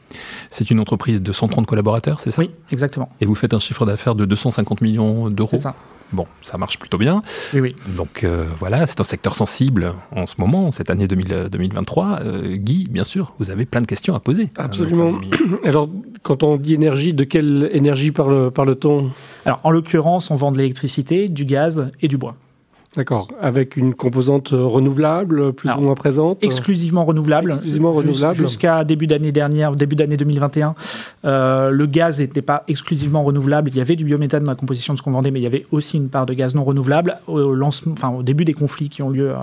C'est 0.51 0.69
une 0.69 0.79
entreprise 0.79 1.21
de 1.21 1.31
130 1.31 1.65
collaborateurs, 1.65 2.19
c'est 2.19 2.31
ça? 2.31 2.41
Oui, 2.41 2.51
exactement. 2.71 3.09
Et 3.21 3.25
vous 3.25 3.35
faites 3.35 3.55
un 3.55 3.59
chiffre 3.59 3.85
d'affaires 3.85 4.13
de 4.13 4.25
250 4.25 4.81
millions 4.81 5.29
d'euros? 5.29 5.49
C'est 5.49 5.57
ça. 5.57 5.75
Bon, 6.13 6.25
ça 6.41 6.57
marche 6.57 6.77
plutôt 6.77 6.97
bien. 6.97 7.21
Oui, 7.53 7.61
oui. 7.61 7.75
Donc 7.95 8.23
euh, 8.23 8.45
voilà, 8.59 8.85
c'est 8.87 8.99
un 8.99 9.05
secteur 9.05 9.35
sensible 9.35 9.93
en 10.11 10.27
ce 10.27 10.35
moment, 10.37 10.71
cette 10.71 10.89
année 10.89 11.07
2023. 11.07 12.19
Euh, 12.21 12.55
Guy, 12.55 12.87
bien 12.89 13.03
sûr, 13.03 13.33
vous 13.39 13.49
avez 13.49 13.65
plein 13.65 13.81
de 13.81 13.87
questions 13.87 14.15
à 14.15 14.19
poser. 14.19 14.49
Absolument. 14.57 15.19
Alors, 15.63 15.89
quand 16.23 16.43
on 16.43 16.57
dit 16.57 16.73
énergie, 16.73 17.13
de 17.13 17.23
quelle 17.23 17.69
énergie 17.73 18.11
parle-t-on? 18.11 19.09
Alors, 19.45 19.59
en 19.63 19.71
l'occurrence, 19.71 20.31
on 20.31 20.35
vend 20.35 20.51
de 20.51 20.57
l'électricité, 20.57 21.27
du 21.27 21.45
gaz 21.45 21.89
et 22.01 22.07
du 22.07 22.17
bois. 22.17 22.35
D'accord. 22.93 23.29
Avec 23.39 23.77
une 23.77 23.93
composante 23.93 24.51
euh, 24.51 24.65
renouvelable, 24.65 25.53
plus 25.53 25.69
ou 25.71 25.79
moins 25.79 25.95
présente? 25.95 26.43
Exclusivement 26.43 27.05
renouvelable. 27.05 27.51
Exclusivement 27.51 27.93
renouvelable. 27.93 28.35
Jusqu'à 28.35 28.83
début 28.83 29.07
d'année 29.07 29.31
dernière, 29.31 29.73
début 29.77 29.95
d'année 29.95 30.17
2021, 30.17 30.75
euh, 31.23 31.69
le 31.69 31.85
gaz 31.85 32.19
n'était 32.19 32.41
pas 32.41 32.65
exclusivement 32.67 33.23
renouvelable. 33.23 33.69
Il 33.69 33.77
y 33.77 33.81
avait 33.81 33.95
du 33.95 34.03
biométhane 34.03 34.43
dans 34.43 34.51
la 34.51 34.57
composition 34.57 34.93
de 34.93 34.97
ce 34.97 35.03
qu'on 35.03 35.11
vendait, 35.11 35.31
mais 35.31 35.39
il 35.39 35.43
y 35.43 35.47
avait 35.47 35.65
aussi 35.71 35.95
une 35.95 36.09
part 36.09 36.25
de 36.25 36.33
gaz 36.33 36.53
non 36.53 36.65
renouvelable. 36.65 37.17
Au, 37.27 37.53
lancement, 37.53 37.93
enfin, 37.93 38.09
au 38.09 38.23
début 38.23 38.43
des 38.43 38.53
conflits 38.53 38.89
qui 38.89 39.01
ont 39.01 39.09
lieu 39.09 39.29
euh, 39.29 39.35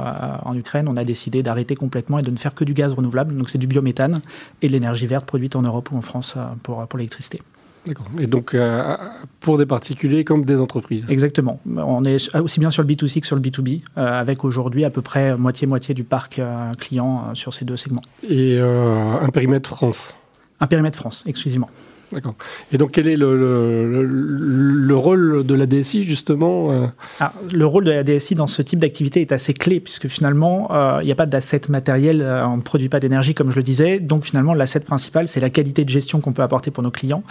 en 0.44 0.54
Ukraine, 0.54 0.86
on 0.86 0.96
a 0.96 1.04
décidé 1.04 1.42
d'arrêter 1.42 1.74
complètement 1.74 2.18
et 2.18 2.22
de 2.22 2.30
ne 2.30 2.36
faire 2.36 2.54
que 2.54 2.64
du 2.64 2.74
gaz 2.74 2.92
renouvelable. 2.92 3.34
Donc 3.34 3.48
c'est 3.48 3.56
du 3.56 3.66
biométhane 3.66 4.20
et 4.60 4.68
de 4.68 4.72
l'énergie 4.72 5.06
verte 5.06 5.24
produite 5.24 5.56
en 5.56 5.62
Europe 5.62 5.90
ou 5.90 5.96
en 5.96 6.02
France 6.02 6.36
pour, 6.62 6.86
pour 6.86 6.98
l'électricité. 6.98 7.40
D'accord. 7.88 8.06
Et 8.20 8.26
donc, 8.26 8.54
euh, 8.54 8.96
pour 9.40 9.56
des 9.56 9.64
particuliers 9.64 10.22
comme 10.22 10.44
des 10.44 10.60
entreprises 10.60 11.06
Exactement. 11.08 11.58
On 11.66 12.04
est 12.04 12.36
aussi 12.36 12.60
bien 12.60 12.70
sur 12.70 12.82
le 12.82 12.88
B2C 12.88 13.20
que 13.20 13.26
sur 13.26 13.34
le 13.34 13.40
B2B, 13.40 13.80
euh, 13.96 14.06
avec 14.06 14.44
aujourd'hui 14.44 14.84
à 14.84 14.90
peu 14.90 15.00
près 15.00 15.36
moitié-moitié 15.38 15.94
du 15.94 16.04
parc 16.04 16.38
euh, 16.38 16.74
client 16.74 17.34
sur 17.34 17.54
ces 17.54 17.64
deux 17.64 17.78
segments. 17.78 18.02
Et 18.28 18.58
un 18.60 19.28
périmètre 19.30 19.70
France 19.70 20.14
Un 20.60 20.66
périmètre 20.66 20.98
France, 20.98 21.24
exclusivement. 21.26 21.70
D'accord. 22.12 22.34
Et 22.72 22.78
donc, 22.78 22.92
quel 22.92 23.06
est 23.06 23.16
le, 23.16 23.36
le, 23.36 24.96
rôle 24.96 25.44
de 25.44 25.54
la 25.54 25.66
DSI, 25.66 26.04
justement 26.04 26.70
euh 26.72 26.86
ah, 27.20 27.32
Le 27.52 27.66
rôle 27.66 27.84
de 27.84 27.90
la 27.90 28.02
DSI 28.02 28.34
dans 28.34 28.46
ce 28.46 28.62
type 28.62 28.78
d'activité 28.78 29.20
est 29.20 29.32
assez 29.32 29.52
clé, 29.52 29.78
puisque 29.78 30.08
finalement, 30.08 30.68
euh, 30.72 30.98
il 31.02 31.06
n'y 31.06 31.12
a 31.12 31.16
pas 31.16 31.26
d'asset 31.26 31.62
matériel, 31.68 32.22
euh, 32.22 32.46
on 32.46 32.56
ne 32.56 32.62
produit 32.62 32.88
pas 32.88 33.00
d'énergie, 33.00 33.34
comme 33.34 33.50
je 33.50 33.56
le 33.56 33.62
disais. 33.62 33.98
Donc, 34.00 34.24
finalement, 34.24 34.54
l'asset 34.54 34.80
principal, 34.80 35.28
c'est 35.28 35.40
la 35.40 35.50
qualité 35.50 35.84
de 35.84 35.90
gestion 35.90 36.20
qu'on 36.20 36.32
peut 36.32 36.42
apporter 36.42 36.70
pour 36.70 36.82
nos 36.82 36.90
clients 36.90 37.22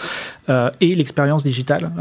et 0.79 0.95
l'expérience 0.95 1.43
digitale 1.43 1.91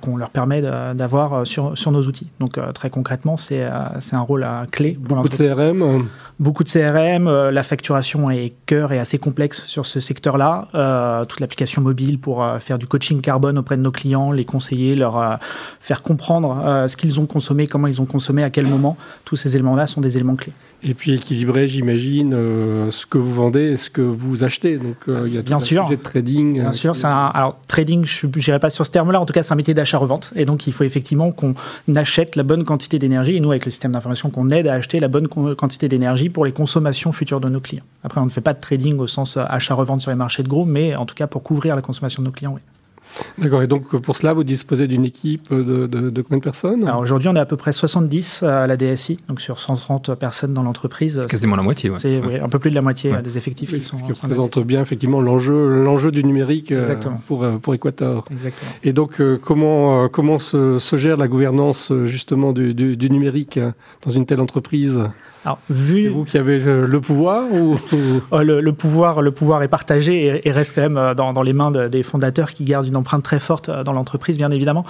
qu'on 0.00 0.16
leur 0.16 0.30
permet 0.30 0.62
d'avoir 0.62 1.46
sur, 1.46 1.76
sur 1.76 1.92
nos 1.92 2.02
outils. 2.02 2.28
Donc, 2.40 2.58
très 2.74 2.90
concrètement, 2.90 3.36
c'est 3.36 3.62
un 3.62 4.20
rôle 4.20 4.46
clé. 4.70 4.96
Beaucoup 4.98 5.28
de 5.28 5.34
CRM 5.34 6.06
Beaucoup 6.40 6.62
de 6.62 6.68
CRM, 6.68 7.28
la 7.28 7.62
facturation 7.62 8.30
est 8.30 8.52
cœur 8.66 8.92
et 8.92 8.98
assez 8.98 9.18
complexe 9.18 9.64
sur 9.66 9.86
ce 9.86 10.00
secteur-là. 10.00 11.26
toute 11.28 11.40
l'application 11.40 11.82
mobile 11.88 12.18
pour 12.18 12.42
euh, 12.42 12.58
faire 12.58 12.78
du 12.78 12.86
coaching 12.86 13.20
carbone 13.20 13.58
auprès 13.58 13.76
de 13.76 13.82
nos 13.82 13.90
clients, 13.90 14.30
les 14.30 14.44
conseiller, 14.44 14.94
leur 14.94 15.18
euh, 15.18 15.36
faire 15.80 16.02
comprendre 16.02 16.62
euh, 16.64 16.88
ce 16.88 16.96
qu'ils 16.96 17.18
ont 17.18 17.26
consommé, 17.26 17.66
comment 17.66 17.86
ils 17.86 18.00
ont 18.02 18.06
consommé, 18.06 18.42
à 18.42 18.50
quel 18.50 18.66
moment. 18.66 18.96
Tous 19.24 19.36
ces 19.36 19.54
éléments-là 19.56 19.86
sont 19.86 20.00
des 20.00 20.16
éléments 20.16 20.36
clés. 20.36 20.52
Et 20.82 20.94
puis 20.94 21.12
équilibrer, 21.12 21.66
j'imagine, 21.66 22.32
ce 22.32 23.06
que 23.06 23.18
vous 23.18 23.34
vendez 23.34 23.72
et 23.72 23.76
ce 23.76 23.90
que 23.90 24.00
vous 24.00 24.44
achetez. 24.44 24.78
Donc 24.78 24.96
il 25.08 25.34
y 25.34 25.38
a 25.38 25.42
bien 25.42 25.58
sûr. 25.58 25.88
de 25.88 25.96
trading. 25.96 26.60
Bien 26.60 26.72
sûr, 26.72 26.94
c'est 26.94 27.06
alors 27.06 27.56
trading, 27.66 28.04
je 28.04 28.26
n'irai 28.26 28.60
pas 28.60 28.70
sur 28.70 28.86
ce 28.86 28.90
terme-là. 28.90 29.20
En 29.20 29.26
tout 29.26 29.32
cas, 29.32 29.42
c'est 29.42 29.52
un 29.52 29.56
métier 29.56 29.74
d'achat-revente, 29.74 30.32
et 30.36 30.44
donc 30.44 30.66
il 30.66 30.72
faut 30.72 30.84
effectivement 30.84 31.32
qu'on 31.32 31.54
achète 31.96 32.36
la 32.36 32.42
bonne 32.42 32.64
quantité 32.64 32.98
d'énergie. 32.98 33.36
Et 33.36 33.40
nous, 33.40 33.50
avec 33.50 33.64
le 33.64 33.70
système 33.70 33.92
d'information, 33.92 34.30
qu'on 34.30 34.50
aide 34.50 34.68
à 34.68 34.74
acheter 34.74 35.00
la 35.00 35.08
bonne 35.08 35.28
quantité 35.28 35.88
d'énergie 35.88 36.28
pour 36.28 36.44
les 36.44 36.52
consommations 36.52 37.12
futures 37.12 37.40
de 37.40 37.48
nos 37.48 37.60
clients. 37.60 37.84
Après, 38.04 38.20
on 38.20 38.24
ne 38.24 38.30
fait 38.30 38.40
pas 38.40 38.54
de 38.54 38.60
trading 38.60 38.98
au 38.98 39.06
sens 39.06 39.36
achat-revente 39.36 40.00
sur 40.00 40.10
les 40.10 40.16
marchés 40.16 40.42
de 40.42 40.48
gros, 40.48 40.64
mais 40.64 40.94
en 40.94 41.06
tout 41.06 41.14
cas 41.14 41.26
pour 41.26 41.42
couvrir 41.42 41.74
la 41.76 41.82
consommation 41.82 42.22
de 42.22 42.28
nos 42.28 42.32
clients, 42.32 42.52
oui. 42.54 42.60
D'accord. 43.38 43.62
Et 43.62 43.66
donc, 43.66 43.96
pour 43.96 44.16
cela, 44.16 44.32
vous 44.32 44.44
disposez 44.44 44.86
d'une 44.86 45.04
équipe 45.04 45.52
de, 45.52 45.86
de, 45.86 46.22
combien 46.22 46.38
de 46.38 46.42
personnes? 46.42 46.86
Alors, 46.86 47.00
aujourd'hui, 47.00 47.28
on 47.28 47.36
est 47.36 47.40
à 47.40 47.46
peu 47.46 47.56
près 47.56 47.72
70 47.72 48.42
à 48.42 48.66
la 48.66 48.76
DSI, 48.76 49.18
donc 49.28 49.40
sur 49.40 49.58
130 49.58 50.14
personnes 50.14 50.54
dans 50.54 50.62
l'entreprise. 50.62 51.18
C'est 51.20 51.30
quasiment 51.30 51.56
la 51.56 51.62
moitié, 51.62 51.90
ouais. 51.90 51.98
C'est 51.98 52.40
un 52.40 52.48
peu 52.48 52.58
plus 52.58 52.70
de 52.70 52.74
la 52.74 52.82
moitié 52.82 53.12
des 53.22 53.38
effectifs 53.38 53.72
qui 53.72 53.80
sont. 53.80 53.98
Ce 53.98 54.02
qui 54.02 54.12
représente 54.12 54.60
bien, 54.60 54.80
effectivement, 54.80 55.20
l'enjeu, 55.20 55.82
l'enjeu 55.82 56.10
du 56.10 56.24
numérique 56.24 56.72
euh, 56.72 56.96
pour, 57.26 57.44
euh, 57.44 57.58
pour 57.58 57.74
Equator. 57.74 58.24
Exactement. 58.30 58.70
Et 58.82 58.92
donc, 58.92 59.20
euh, 59.20 59.38
comment, 59.40 60.08
comment 60.08 60.38
se, 60.38 60.78
gère 60.94 61.16
la 61.16 61.28
gouvernance, 61.28 61.92
justement, 62.04 62.52
du, 62.52 62.74
du 62.74 63.10
numérique 63.10 63.58
dans 64.04 64.10
une 64.10 64.26
telle 64.26 64.40
entreprise? 64.40 65.00
Alors, 65.44 65.58
vu 65.70 66.08
vous 66.08 66.24
qui 66.24 66.36
avez 66.36 66.58
le 66.58 67.00
pouvoir 67.00 67.44
ou, 67.52 67.78
oh, 68.30 68.42
le, 68.42 68.72
pouvoir, 68.72 69.22
le 69.22 69.30
pouvoir 69.30 69.62
est 69.62 69.68
partagé 69.68 70.40
et, 70.44 70.50
reste 70.50 70.74
quand 70.74 70.82
même 70.82 70.96
euh, 70.96 71.14
dans, 71.14 71.42
les 71.42 71.52
mains 71.52 71.70
des 71.70 72.02
fondateurs 72.02 72.52
qui 72.52 72.64
gardent 72.64 72.86
une 72.86 72.96
empreinte 72.96 73.22
très 73.22 73.38
forte 73.38 73.68
euh, 73.68 73.84
dans 73.84 73.92
l'entreprise, 73.92 74.36
bien 74.36 74.50
évidemment. 74.50 74.84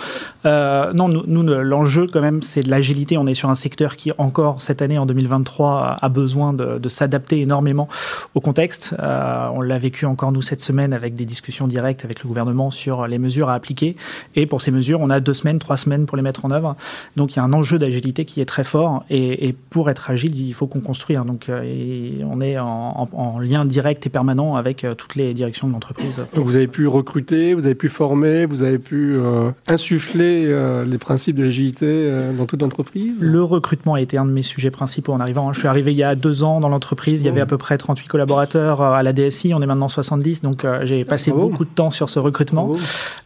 Euh, 0.46 0.92
non, 0.94 1.08
nous, 1.08 1.42
l'enjeu 1.42 2.06
quand 2.10 2.22
même, 2.22 2.40
c'est 2.42 2.62
de 2.62 2.70
l'agilité. 2.70 3.18
On 3.18 3.26
est 3.26 3.34
sur 3.34 3.50
un 3.50 3.54
secteur 3.54 3.96
qui 3.96 4.10
encore 4.16 4.62
cette 4.62 4.80
année, 4.80 4.98
en 4.98 5.04
2023, 5.06 5.98
a 6.00 6.08
besoin 6.08 6.52
de, 6.52 6.88
s'adapter 6.88 7.42
énormément 7.42 7.86
au 8.34 8.40
contexte. 8.40 8.94
on 8.98 9.60
l'a 9.60 9.78
vécu 9.78 10.06
encore 10.06 10.32
nous 10.32 10.40
cette 10.40 10.62
semaine 10.62 10.94
avec 10.94 11.14
des 11.14 11.26
discussions 11.26 11.66
directes 11.66 12.04
avec 12.06 12.22
le 12.22 12.28
gouvernement 12.28 12.70
sur 12.70 13.06
les 13.06 13.18
mesures 13.18 13.50
à 13.50 13.54
appliquer. 13.54 13.94
Et 14.36 14.46
pour 14.46 14.62
ces 14.62 14.70
mesures, 14.70 15.00
on 15.02 15.10
a 15.10 15.20
deux 15.20 15.34
semaines, 15.34 15.58
trois 15.58 15.76
semaines 15.76 16.06
pour 16.06 16.16
les 16.16 16.22
mettre 16.22 16.46
en 16.46 16.50
œuvre. 16.50 16.76
Donc 17.16 17.34
il 17.34 17.36
y 17.36 17.40
a 17.40 17.44
un 17.44 17.52
enjeu 17.52 17.78
d'agilité 17.78 18.24
qui 18.24 18.40
est 18.40 18.46
très 18.46 18.64
fort. 18.64 19.04
Et, 19.10 19.48
et 19.48 19.52
pour 19.52 19.90
être 19.90 20.10
agile, 20.10 20.34
il 20.48 20.54
faut 20.54 20.66
qu'on 20.66 20.80
construise. 20.80 21.18
Donc, 21.26 21.48
euh, 21.48 22.24
on 22.28 22.40
est 22.40 22.58
en, 22.58 23.38
lien 23.40 23.64
direct 23.64 24.06
et 24.06 24.10
permanent 24.10 24.56
avec 24.56 24.84
euh, 24.84 24.94
toutes 24.94 25.14
les 25.14 25.32
directions 25.34 25.68
de 25.68 25.72
l'entreprise. 25.72 26.20
vous 26.34 26.56
avez 26.56 26.66
pu 26.66 26.86
recruter, 26.86 27.54
vous 27.54 27.66
avez 27.66 27.74
pu 27.74 27.88
former, 27.88 28.46
vous 28.46 28.62
avez 28.62 28.78
pu 28.78 29.14
euh, 29.14 29.50
insuffler 29.68 30.46
les 30.86 30.98
principes 30.98 31.36
de 31.36 31.44
l'agilité 31.44 32.10
dans 32.36 32.46
toute 32.46 32.62
l'entreprise? 32.62 33.14
Le 33.20 33.42
recrutement 33.42 33.94
a 33.94 34.00
été 34.00 34.18
un 34.18 34.24
de 34.24 34.30
mes 34.30 34.42
sujets 34.42 34.70
principaux 34.70 35.12
en 35.12 35.20
arrivant. 35.20 35.52
Je 35.52 35.60
suis 35.60 35.68
arrivé 35.68 35.92
il 35.92 35.98
y 35.98 36.02
a 36.02 36.14
deux 36.14 36.42
ans 36.42 36.60
dans 36.60 36.68
l'entreprise, 36.68 37.22
il 37.22 37.26
y 37.26 37.28
avait 37.28 37.40
à 37.40 37.46
peu 37.46 37.58
près 37.58 37.78
38 37.78 38.08
collaborateurs 38.08 38.82
à 38.82 39.02
la 39.02 39.12
DSI, 39.12 39.54
on 39.54 39.60
est 39.60 39.66
maintenant 39.66 39.88
70, 39.88 40.42
donc 40.42 40.66
j'ai 40.84 41.04
passé 41.04 41.30
beaucoup 41.30 41.64
de 41.64 41.70
temps 41.70 41.90
sur 41.90 42.08
ce 42.08 42.18
recrutement. 42.18 42.72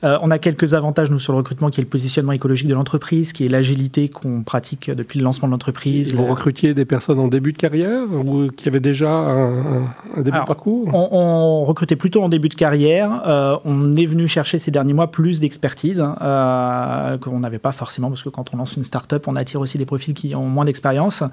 on 0.03 0.31
a 0.31 0.39
quelques 0.39 0.75
avantages, 0.75 1.11
nous, 1.11 1.19
sur 1.19 1.33
le 1.33 1.39
recrutement, 1.39 1.71
qui 1.71 1.81
est 1.81 1.85
le 1.85 1.89
positionnement 1.89 2.33
écologique 2.33 2.69
de 2.69 2.75
l'entreprise, 2.75 3.33
qui 3.33 3.47
est 3.47 3.49
l'agilité 3.49 4.09
qu'on 4.09 4.43
pratique 4.43 4.91
depuis 4.91 5.19
le 5.19 5.25
lancement 5.25 5.49
de 5.49 5.53
l'entreprise. 5.53 6.15
Vous 6.15 6.27
recrutiez 6.27 6.75
des 6.75 6.85
personnes 6.85 7.02
personnes 7.03 7.19
en 7.19 7.27
début 7.27 7.53
de 7.53 7.59
carrière 7.59 8.05
ou 8.13 8.49
qui 8.53 8.69
avaient 8.69 8.79
déjà 8.79 9.11
un, 9.11 9.83
début 10.19 10.39
de 10.39 10.45
parcours? 10.45 10.89
on, 10.93 11.65
recrutait 11.65 11.97
plutôt 11.97 12.23
en 12.23 12.29
début 12.29 12.49
de 12.49 12.55
carrière. 12.55 13.23
Euh, 13.27 13.57
on 13.65 13.97
est 13.97 14.07
venu 14.07 14.29
chercher 14.29 14.61
ces 14.61 14.71
derniers 14.71 14.93
mois 14.93 15.11
plus 15.11 15.41
d'expertise 15.41 16.01
hein, 16.01 16.17
euh, 16.23 17.19
qu'on 17.19 17.41
n'avait 17.41 17.59
pas 17.59 17.73
forcément 17.73 18.09
parce 18.09 18.23
que 18.23 18.29
quand 18.29 18.55
on 18.55 18.57
lance 18.57 18.77
une 18.77 18.85
start-up, 18.85 19.27
on 19.27 19.35
attire 19.35 19.61
aussi 19.61 19.79
des 19.79 19.85
profils 19.85 20.15
qui 20.15 20.37
ont 20.37 20.47
moins 20.47 20.65
d'expérience. 20.65 21.25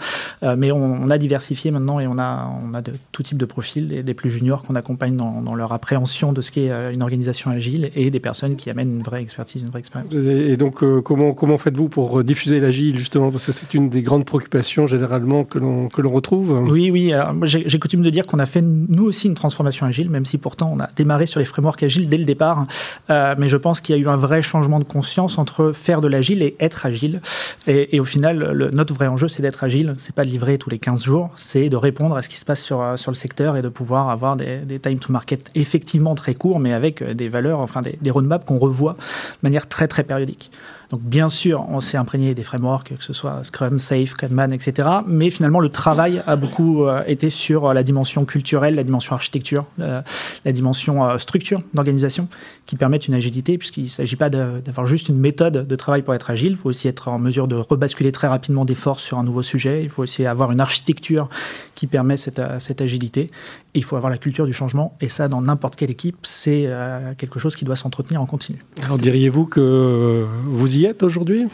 Euh, 0.41 0.55
mais 0.57 0.71
on, 0.71 1.07
a 1.09 1.17
diversifié 1.19 1.71
maintenant 1.71 1.99
et 1.99 2.07
on 2.07 2.17
a, 2.17 2.51
on 2.63 2.73
a 2.73 2.81
de 2.81 2.93
tout 3.11 3.21
type 3.21 3.37
de 3.37 3.45
profils, 3.45 3.87
des, 3.87 4.03
des 4.03 4.13
plus 4.13 4.29
juniors 4.29 4.63
qu'on 4.63 4.75
accompagne 4.75 5.15
dans, 5.15 5.41
dans, 5.41 5.55
leur 5.55 5.71
appréhension 5.71 6.33
de 6.33 6.41
ce 6.41 6.51
qu'est 6.51 6.69
une 6.93 7.03
organisation 7.03 7.51
agile 7.51 7.89
et 7.95 8.09
des 8.09 8.19
personnes 8.19 8.55
qui 8.55 8.69
amènent 8.69 8.97
une 8.97 9.03
vraie 9.03 9.21
expertise, 9.21 9.63
une 9.63 9.69
vraie 9.69 9.79
expérience. 9.79 10.13
Et 10.13 10.57
donc, 10.57 10.83
comment, 11.03 11.33
comment 11.33 11.57
faites-vous 11.57 11.89
pour 11.89 12.23
diffuser 12.23 12.59
l'agile 12.59 12.97
justement? 12.97 13.31
Parce 13.31 13.45
que 13.45 13.51
c'est 13.51 13.73
une 13.73 13.89
des 13.89 14.01
grandes 14.01 14.25
préoccupations 14.25 14.85
généralement 14.85 15.43
que 15.43 15.58
l'on 15.59 16.11
retrouve. 16.11 16.51
Oui, 16.69 16.91
oui. 16.91 17.13
J'ai 17.43 17.79
coutume 17.79 18.01
de 18.01 18.09
dire 18.09 18.25
qu'on 18.25 18.39
a 18.39 18.45
fait 18.45 18.61
nous 18.61 19.05
aussi 19.05 19.27
une 19.27 19.33
transformation 19.33 19.85
agile, 19.85 20.09
même 20.09 20.25
si 20.25 20.37
pourtant 20.37 20.71
on 20.75 20.79
a 20.79 20.89
démarré 20.95 21.25
sur 21.25 21.39
les 21.39 21.45
frameworks 21.45 21.83
agiles 21.83 22.09
dès 22.09 22.17
le 22.17 22.25
départ. 22.25 22.67
Euh, 23.09 23.35
mais 23.37 23.49
je 23.49 23.57
pense 23.57 23.81
qu'il 23.81 23.95
y 23.95 23.99
a 23.99 24.01
eu 24.01 24.07
un 24.07 24.17
vrai 24.17 24.41
changement 24.41 24.79
de 24.79 24.83
conscience 24.83 25.37
entre 25.37 25.71
faire 25.71 26.01
de 26.01 26.07
l'agile 26.07 26.41
et 26.41 26.55
être 26.59 26.85
agile. 26.85 27.21
Et, 27.67 27.99
au 27.99 28.05
final, 28.05 28.69
notre 28.73 28.93
vrai 28.93 29.07
enjeu, 29.07 29.27
c'est 29.27 29.41
d'être 29.41 29.63
agile. 29.63 29.93
C'est 29.97 30.15
pas 30.15 30.25
de 30.25 30.29
livrer 30.29 30.57
tous 30.57 30.69
les 30.69 30.79
15 30.79 31.03
jours, 31.03 31.29
c'est 31.35 31.69
de 31.69 31.75
répondre 31.75 32.17
à 32.17 32.21
ce 32.21 32.29
qui 32.29 32.37
se 32.37 32.45
passe 32.45 32.61
sur, 32.61 32.83
sur 32.97 33.11
le 33.11 33.15
secteur 33.15 33.57
et 33.57 33.61
de 33.61 33.69
pouvoir 33.69 34.09
avoir 34.09 34.35
des, 34.35 34.59
des 34.59 34.79
time 34.79 34.99
to 34.99 35.11
market 35.11 35.49
effectivement 35.55 36.15
très 36.15 36.33
courts, 36.33 36.59
mais 36.59 36.73
avec 36.73 37.03
des 37.03 37.29
valeurs, 37.29 37.59
enfin 37.59 37.81
des, 37.81 37.97
des 38.01 38.11
roadmaps 38.11 38.45
qu'on 38.45 38.57
revoit 38.57 38.93
de 38.93 38.97
manière 39.43 39.67
très 39.67 39.87
très 39.87 40.03
périodique. 40.03 40.51
Donc 40.89 41.01
bien 41.01 41.29
sûr, 41.29 41.65
on 41.69 41.81
s'est 41.81 41.97
imprégné 41.97 42.33
des 42.33 42.41
frameworks, 42.41 42.97
que 42.97 43.03
ce 43.03 43.13
soit 43.13 43.43
Scrum, 43.43 43.79
Safe, 43.79 44.15
Kanban, 44.15 44.49
etc. 44.49 44.89
Mais 45.05 45.29
finalement, 45.29 45.59
le 45.59 45.69
travail 45.69 46.23
a 46.25 46.35
beaucoup 46.35 46.85
euh, 46.85 47.03
été 47.05 47.29
sur 47.29 47.67
euh, 47.67 47.73
la 47.73 47.83
dimension 47.83 48.25
culturelle, 48.25 48.73
la 48.73 48.83
dimension 48.83 49.13
architecture, 49.13 49.65
la, 49.77 50.03
dimension 50.45 51.05
euh, 51.05 51.19
structure 51.19 51.61
d'organisation, 51.75 52.27
qui 52.65 52.75
permettent 52.75 53.07
une 53.07 53.13
agilité, 53.13 53.59
puisqu'il 53.59 53.83
ne 53.83 53.89
s'agit 53.89 54.15
pas 54.15 54.31
d'avoir 54.31 54.87
juste 54.87 55.09
une 55.09 55.19
méthode 55.19 55.67
de 55.67 55.75
travail 55.75 56.01
pour 56.01 56.15
être 56.15 56.31
agile. 56.31 56.51
Il 56.51 56.57
faut 56.57 56.69
aussi 56.69 56.87
être 56.87 57.07
en 57.07 57.19
mesure 57.19 57.47
de 57.47 57.55
rebasculer 57.55 58.11
très 58.11 58.27
rapidement 58.27 58.65
des 58.65 58.75
forces 58.75 59.03
sur 59.03 59.19
un 59.19 59.23
nouveau 59.23 59.43
sujet. 59.43 59.83
Il 59.83 59.89
faut 59.89 60.01
aussi 60.01 60.25
avoir 60.25 60.51
une 60.51 60.59
architecture 60.59 61.29
qui 61.75 61.85
permet 61.85 62.17
cette 62.17 62.81
agilité. 62.81 63.29
Il 63.73 63.83
faut 63.83 63.95
avoir 63.95 64.09
la 64.09 64.17
culture 64.17 64.45
du 64.45 64.53
changement. 64.53 64.97
Et 65.01 65.07
ça, 65.07 65.27
dans 65.27 65.41
n'importe 65.41 65.75
quelle 65.75 65.91
équipe, 65.91 66.17
c'est 66.23 66.69
quelque 67.17 67.39
chose 67.39 67.55
qui 67.55 67.65
doit 67.65 67.75
s'entretenir 67.75 68.21
en 68.21 68.25
continu. 68.25 68.63
Alors 68.81 68.97
diriez-vous 68.97 69.45
que 69.45 70.27
vous 70.45 70.77
y 70.77 70.85
aujourd'hui? 71.01 71.45
Oh, 71.47 71.51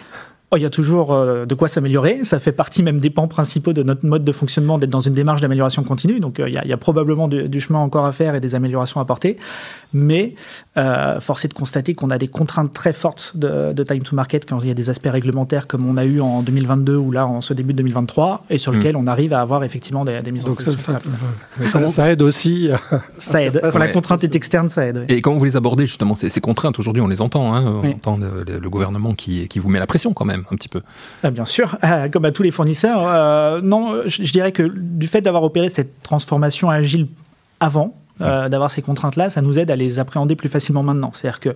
il 0.57 0.61
y 0.61 0.65
a 0.65 0.69
toujours 0.69 1.13
euh, 1.13 1.45
de 1.45 1.55
quoi 1.55 1.67
s'améliorer. 1.67 2.23
Ça 2.23 2.39
fait 2.39 2.51
partie 2.51 2.83
même 2.83 2.99
des 2.99 3.09
pans 3.09 3.27
principaux 3.27 3.73
de 3.73 3.83
notre 3.83 4.05
mode 4.05 4.23
de 4.23 4.31
fonctionnement 4.31 4.77
d'être 4.77 4.89
dans 4.89 4.99
une 4.99 5.13
démarche 5.13 5.41
d'amélioration 5.41 5.83
continue. 5.83 6.19
Donc 6.19 6.39
euh, 6.39 6.49
il 6.49 6.53
y, 6.53 6.73
a, 6.73 6.77
probablement 6.77 7.27
du, 7.27 7.61
chemin 7.61 7.79
encore 7.79 8.05
à 8.05 8.11
faire 8.11 8.35
et 8.35 8.39
des 8.39 8.55
améliorations 8.55 8.99
à 8.99 9.03
apporter. 9.03 9.37
Mais 9.93 10.35
euh, 10.77 11.19
force 11.19 11.45
est 11.45 11.47
de 11.47 11.53
constater 11.53 11.93
qu'on 11.93 12.09
a 12.09 12.17
des 12.17 12.27
contraintes 12.27 12.73
très 12.73 12.93
fortes 12.93 13.33
de, 13.35 13.83
time 13.83 14.03
to 14.03 14.15
market 14.15 14.49
quand 14.49 14.59
il 14.59 14.67
y 14.67 14.71
a 14.71 14.73
des 14.73 14.89
aspects 14.89 15.09
réglementaires 15.09 15.67
comme 15.67 15.87
on 15.87 15.97
a 15.97 16.05
eu 16.05 16.21
en 16.21 16.41
2022 16.41 16.95
ou 16.95 17.11
là 17.11 17.27
en 17.27 17.41
ce 17.41 17.53
début 17.53 17.73
de 17.73 17.77
2023 17.77 18.45
et 18.49 18.57
sur 18.57 18.71
mm. 18.71 18.75
lequel 18.75 18.95
on 18.97 19.07
arrive 19.07 19.33
à 19.33 19.41
avoir 19.41 19.63
effectivement 19.63 20.05
des, 20.05 20.21
mises 20.31 20.45
en 20.45 20.55
place. 20.55 20.75
Ça, 21.89 22.11
aide 22.11 22.21
aussi. 22.21 22.69
Ça 23.17 23.43
aide. 23.43 23.61
Quand 23.71 23.79
la 23.79 23.87
contrainte 23.87 24.23
est 24.23 24.35
externe, 24.35 24.69
ça 24.69 24.85
aide. 24.85 25.05
Et 25.09 25.21
comment 25.21 25.37
vous 25.37 25.45
les 25.45 25.55
abordez 25.55 25.85
justement 25.85 26.15
ces, 26.15 26.29
ces 26.29 26.41
contraintes? 26.41 26.79
Aujourd'hui, 26.79 27.01
on 27.01 27.07
les 27.07 27.21
entend. 27.21 27.55
Hein, 27.55 27.81
on 27.83 27.87
entend 27.87 28.17
le, 28.17 28.69
gouvernement 28.69 29.13
qui, 29.13 29.47
qui 29.47 29.59
vous 29.59 29.69
met 29.69 29.79
la 29.79 29.87
pression 29.87 30.13
quand 30.13 30.25
même 30.25 30.44
un 30.51 30.55
petit 30.55 30.67
peu. 30.67 30.81
Ah, 31.23 31.31
bien 31.31 31.45
sûr, 31.45 31.77
ah, 31.81 32.09
comme 32.09 32.25
à 32.25 32.31
tous 32.31 32.43
les 32.43 32.51
fournisseurs. 32.51 33.05
Euh, 33.07 33.61
non, 33.61 34.01
je, 34.05 34.31
dirais 34.31 34.51
que 34.51 34.63
du 34.63 35.07
fait 35.07 35.21
d'avoir 35.21 35.43
opéré 35.43 35.69
cette 35.69 36.01
transformation 36.03 36.69
agile 36.69 37.07
avant, 37.59 37.95
euh, 38.21 38.47
d'avoir 38.49 38.71
ces 38.71 38.81
contraintes-là, 38.81 39.29
ça 39.29 39.41
nous 39.41 39.59
aide 39.59 39.69
à 39.71 39.75
les 39.75 39.99
appréhender 39.99 40.35
plus 40.35 40.49
facilement 40.49 40.83
maintenant. 40.83 41.11
C'est-à-dire 41.13 41.39
que 41.39 41.49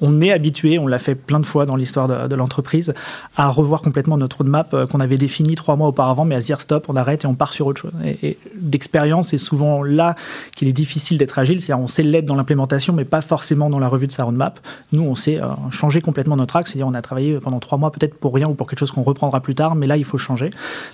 on 0.00 0.20
est 0.20 0.32
habitué, 0.32 0.78
on 0.78 0.86
l'a 0.86 0.98
fait 0.98 1.14
plein 1.14 1.40
de 1.40 1.46
fois 1.46 1.66
dans 1.66 1.76
l'histoire 1.76 2.28
de, 2.28 2.34
l'entreprise, 2.34 2.94
à 3.36 3.48
revoir 3.48 3.82
complètement 3.82 4.16
notre 4.16 4.38
roadmap 4.38 4.72
euh, 4.72 4.86
qu'on 4.86 5.00
avait 5.00 5.18
défini 5.18 5.54
trois 5.54 5.76
mois 5.76 5.88
auparavant, 5.88 6.24
mais 6.24 6.34
à 6.34 6.40
dire 6.40 6.60
stop, 6.60 6.86
on 6.88 6.96
arrête 6.96 7.24
et 7.24 7.26
on 7.26 7.34
part 7.34 7.52
sur 7.52 7.66
autre 7.66 7.80
chose. 7.80 7.92
Et, 8.22 8.38
d'expérience, 8.56 9.28
c'est 9.28 9.38
souvent 9.38 9.82
là 9.82 10.16
qu'il 10.56 10.68
est 10.68 10.72
difficile 10.72 11.18
d'être 11.18 11.38
agile, 11.38 11.60
c'est-à-dire 11.60 11.82
on 11.82 11.88
sait 11.88 12.02
l'être 12.02 12.24
dans 12.24 12.34
l'implémentation, 12.34 12.92
mais 12.92 13.04
pas 13.04 13.20
forcément 13.20 13.70
dans 13.70 13.78
la 13.78 13.88
revue 13.88 14.06
de 14.06 14.12
sa 14.12 14.24
roadmap. 14.24 14.58
Nous, 14.92 15.02
on 15.02 15.14
sait 15.14 15.40
euh, 15.40 15.46
changer 15.70 16.00
complètement 16.00 16.36
notre 16.36 16.56
axe, 16.56 16.70
c'est-à-dire 16.70 16.86
on 16.86 16.94
a 16.94 17.02
travaillé 17.02 17.38
pendant 17.38 17.60
trois 17.60 17.78
mois 17.78 17.92
peut-être 17.92 18.14
pour 18.14 18.34
rien 18.34 18.48
ou 18.48 18.54
pour 18.54 18.66
quelque 18.66 18.80
chose 18.80 18.90
qu'on 18.90 19.02
reprendra 19.02 19.40
plus 19.40 19.54
tard, 19.54 19.74
mais 19.74 19.86
là, 19.86 19.96
il 19.96 20.04
faut 20.04 20.18
changer. 20.18 20.50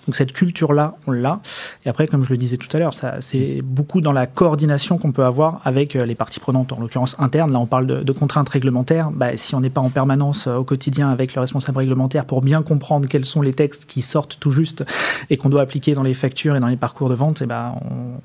Donc 0.06 0.16
cette 0.16 0.32
culture-là, 0.32 0.96
on 1.06 1.12
l'a. 1.12 1.40
Et 1.84 1.88
après, 1.88 2.06
comme 2.06 2.24
je 2.24 2.30
le 2.30 2.36
disais 2.36 2.56
tout 2.56 2.68
à 2.76 2.78
l'heure, 2.78 2.92
c'est 3.20 3.62
beaucoup 3.62 4.00
dans 4.00 4.12
la 4.12 4.26
coordination 4.26 4.98
qu'on 4.98 5.05
peut 5.12 5.24
avoir 5.24 5.60
avec 5.64 5.96
euh, 5.96 6.04
les 6.04 6.14
parties 6.14 6.40
prenantes, 6.40 6.72
en 6.72 6.80
l'occurrence 6.80 7.16
internes. 7.18 7.52
Là, 7.52 7.58
on 7.58 7.66
parle 7.66 7.86
de, 7.86 8.02
de 8.02 8.12
contraintes 8.12 8.48
réglementaires 8.48 9.10
bah, 9.10 9.36
si 9.36 9.54
on 9.54 9.60
n'est 9.60 9.70
pas 9.70 9.80
en 9.80 9.90
permanence 9.90 10.46
euh, 10.46 10.56
au 10.56 10.64
quotidien 10.64 11.08
avec 11.10 11.34
le 11.34 11.40
responsable 11.40 11.78
réglementaire 11.78 12.24
pour 12.24 12.40
bien 12.42 12.62
comprendre 12.62 13.08
quels 13.08 13.24
sont 13.24 13.42
les 13.42 13.52
textes 13.52 13.86
qui 13.86 14.02
sortent 14.02 14.38
tout 14.40 14.50
juste 14.50 14.84
et 15.30 15.36
qu'on 15.36 15.48
doit 15.48 15.62
appliquer 15.62 15.94
dans 15.94 16.02
les 16.02 16.14
factures 16.14 16.56
et 16.56 16.60
dans 16.60 16.68
les 16.68 16.76
parcours 16.76 17.08
de 17.08 17.14
vente, 17.14 17.40
et 17.40 17.44
eh 17.44 17.46
ben, 17.46 17.74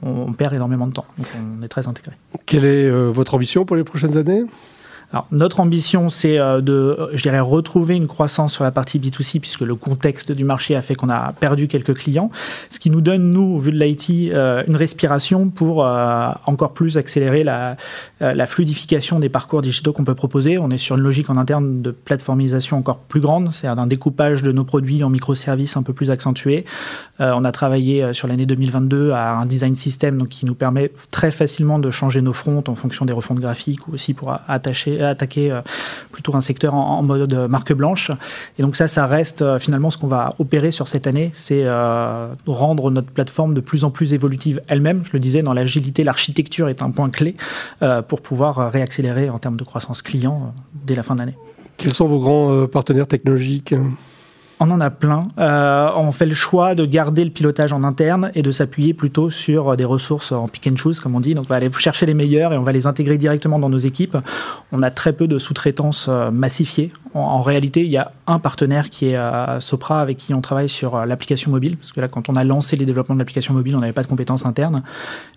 on, 0.04 0.34
perd 0.34 0.54
énormément 0.54 0.88
de 0.88 0.94
temps. 0.94 1.06
Donc 1.18 1.28
on 1.36 1.64
est 1.64 1.68
très 1.68 1.88
intégré. 1.88 2.14
Quelle 2.46 2.66
est 2.66 2.86
euh, 2.86 3.10
votre 3.10 3.36
ambition 3.36 3.66
pour 3.66 3.76
les 3.76 3.84
prochaines 3.84 4.18
années? 4.18 4.44
Alors, 5.14 5.28
notre 5.32 5.60
ambition, 5.60 6.10
c'est 6.10 6.40
euh, 6.40 6.62
de, 6.62 7.10
je 7.14 7.22
dirais, 7.22 7.42
retrouver 7.42 7.96
une 7.96 8.08
croissance 8.08 8.54
sur 8.54 8.64
la 8.64 8.72
partie 8.72 8.98
B2C, 8.98 9.42
puisque 9.42 9.62
le 9.62 9.76
contexte 9.76 10.32
du 10.32 10.46
marché 10.46 10.76
a 10.76 10.82
fait 10.82 10.96
qu'on 10.96 11.10
a 11.10 11.34
perdu 11.34 11.68
quelques 11.68 11.96
clients, 11.96 12.32
ce 12.70 12.80
qui 12.80 12.90
nous 12.90 13.02
donne, 13.02 13.30
nous, 13.30 13.60
vu 13.60 13.72
de 13.72 13.78
l'IT, 13.78 14.32
euh, 14.32 14.64
une 14.68 14.78
respiration 14.78 15.50
pour 15.50 15.86
euh, 15.86 16.30
encore 16.46 16.74
plus 16.74 16.98
accélérer 16.98 17.44
la, 17.44 17.76
la 18.20 18.46
fluidification 18.46 19.20
des 19.20 19.30
parcours 19.30 19.62
digitaux 19.62 19.92
qu'on 19.92 20.04
peut 20.04 20.16
proposer. 20.16 20.58
On 20.58 20.70
est 20.70 20.78
sur 20.78 20.96
une 20.96 21.02
logique 21.02 21.30
en 21.30 21.38
interne 21.38 21.82
de 21.82 21.92
plateformisation 21.92 22.78
encore 22.78 23.00
plus 23.00 23.20
grande, 23.20 23.52
c'est-à-dire 23.52 23.76
d'un 23.76 23.88
découpage 23.88 24.44
de 24.44 24.52
nos 24.52 24.64
produits 24.64 25.04
en 25.04 25.10
microservices 25.10 25.76
un 25.76 25.84
peu 25.84 25.94
plus 25.94 26.12
accentué. 26.12 26.66
on 27.20 27.44
a 27.44 27.52
travaillé 27.52 28.14
sur 28.14 28.28
l'année 28.28 28.46
2022 28.46 29.12
à 29.12 29.34
un 29.34 29.46
design 29.46 29.76
system 29.76 30.20
donc, 30.20 30.30
qui 30.30 30.46
nous 30.46 30.56
permet 30.56 30.92
très 31.10 31.32
facilement 31.32 31.80
de 31.80 31.90
changer 31.90 32.22
nos 32.22 32.34
fronts 32.34 32.64
en 32.68 32.76
fonction 32.76 33.06
des 33.06 33.14
refontes 33.14 33.40
graphiques 33.40 33.88
ou 33.88 33.94
aussi 33.94 34.14
pour 34.14 34.38
attacher 34.48 35.01
attaquer 35.10 35.52
euh, 35.52 35.62
plutôt 36.12 36.36
un 36.36 36.42
secteur 36.42 36.74
en, 36.74 37.02
mode 37.04 37.34
marque 37.50 37.74
blanche. 37.74 38.12
Et 38.58 38.62
donc 38.62 38.76
ça, 38.76 38.88
ça 38.88 39.08
reste 39.08 39.42
euh, 39.42 39.60
finalement 39.60 39.90
ce 39.90 39.98
qu'on 39.98 40.08
va 40.08 40.36
opérer 40.40 40.72
sur 40.72 40.88
cette 40.88 41.08
année, 41.08 41.32
c'est 41.34 41.64
euh, 41.66 42.34
rendre 42.46 42.92
notre 42.92 43.12
plateforme 43.12 43.54
de 43.54 43.62
plus 43.62 43.84
en 43.84 43.92
plus 43.92 44.14
évolutive 44.14 44.62
elle-même. 44.68 45.04
Je 45.06 45.12
le 45.14 45.20
disais, 45.20 45.42
dans 45.42 45.54
l'agilité, 45.54 46.04
l'architecture 46.04 46.70
est 46.70 46.84
un 46.84 46.92
point 46.92 47.10
clé 47.10 47.36
pour 48.08 48.22
pouvoir 48.22 48.72
réaccélérer 48.72 49.30
en 49.30 49.40
termes 49.40 49.58
de 49.58 49.64
croissance 49.64 50.02
client 50.02 50.54
dès 50.86 50.96
la 50.96 51.04
fin 51.04 51.16
de 51.16 51.20
l'année. 51.20 51.38
Quels 51.78 51.94
sont 51.94 52.08
vos 52.08 52.20
grands 52.20 52.68
partenaires 52.68 53.08
technologiques? 53.08 53.74
On 54.62 54.70
en 54.70 54.80
a 54.80 54.92
plein. 54.92 55.24
Euh, 55.40 55.90
on 55.96 56.12
fait 56.12 56.28
le 56.28 56.36
choix 56.36 56.76
de 56.76 56.86
garder 56.86 57.26
le 57.26 57.32
pilotage 57.32 57.74
en 57.74 57.82
interne 57.82 58.32
et 58.36 58.44
de 58.44 58.52
s'appuyer 58.52 58.94
plutôt 58.94 59.32
sur 59.32 59.76
des 59.76 59.86
ressources 59.86 60.32
en 60.32 60.48
pick 60.48 60.68
and 60.72 60.78
choose, 60.78 61.00
comme 61.00 61.16
on 61.16 61.20
dit. 61.20 61.34
Donc, 61.34 61.46
on 61.46 61.50
va 61.50 61.56
aller 61.56 61.72
chercher 61.80 62.06
les 62.06 62.14
meilleurs 62.14 62.54
et 62.54 62.58
on 62.60 62.64
va 62.64 62.72
les 62.72 62.86
intégrer 62.86 63.18
directement 63.18 63.58
dans 63.58 63.70
nos 63.70 63.80
équipes. 63.80 64.18
On 64.72 64.84
a 64.84 64.92
très 64.92 65.14
peu 65.14 65.28
de 65.28 65.40
sous-traitance 65.40 66.06
euh, 66.10 66.30
massifiée. 66.30 66.92
En, 67.16 67.42
réalité, 67.42 67.84
il 67.84 67.90
y 67.90 67.98
a 67.98 68.12
un 68.28 68.38
partenaire 68.38 68.92
qui 68.92 69.08
est 69.08 69.18
euh, 69.18 69.60
Sopra 69.62 70.00
avec 70.00 70.18
qui 70.18 70.36
on 70.36 70.42
travaille 70.42 70.70
sur 70.70 71.08
l'application 71.08 71.50
mobile. 71.50 71.78
Parce 71.78 71.92
que 71.92 72.00
là, 72.00 72.08
quand 72.08 72.30
on 72.30 72.36
a 72.36 72.44
lancé 72.44 72.78
les 72.78 72.86
développements 72.86 73.16
de 73.16 73.20
l'application 73.20 73.56
mobile, 73.56 73.76
on 73.76 73.80
n'avait 73.80 73.94
pas 73.94 74.04
de 74.04 74.08
compétences 74.08 74.46
internes. 74.46 74.84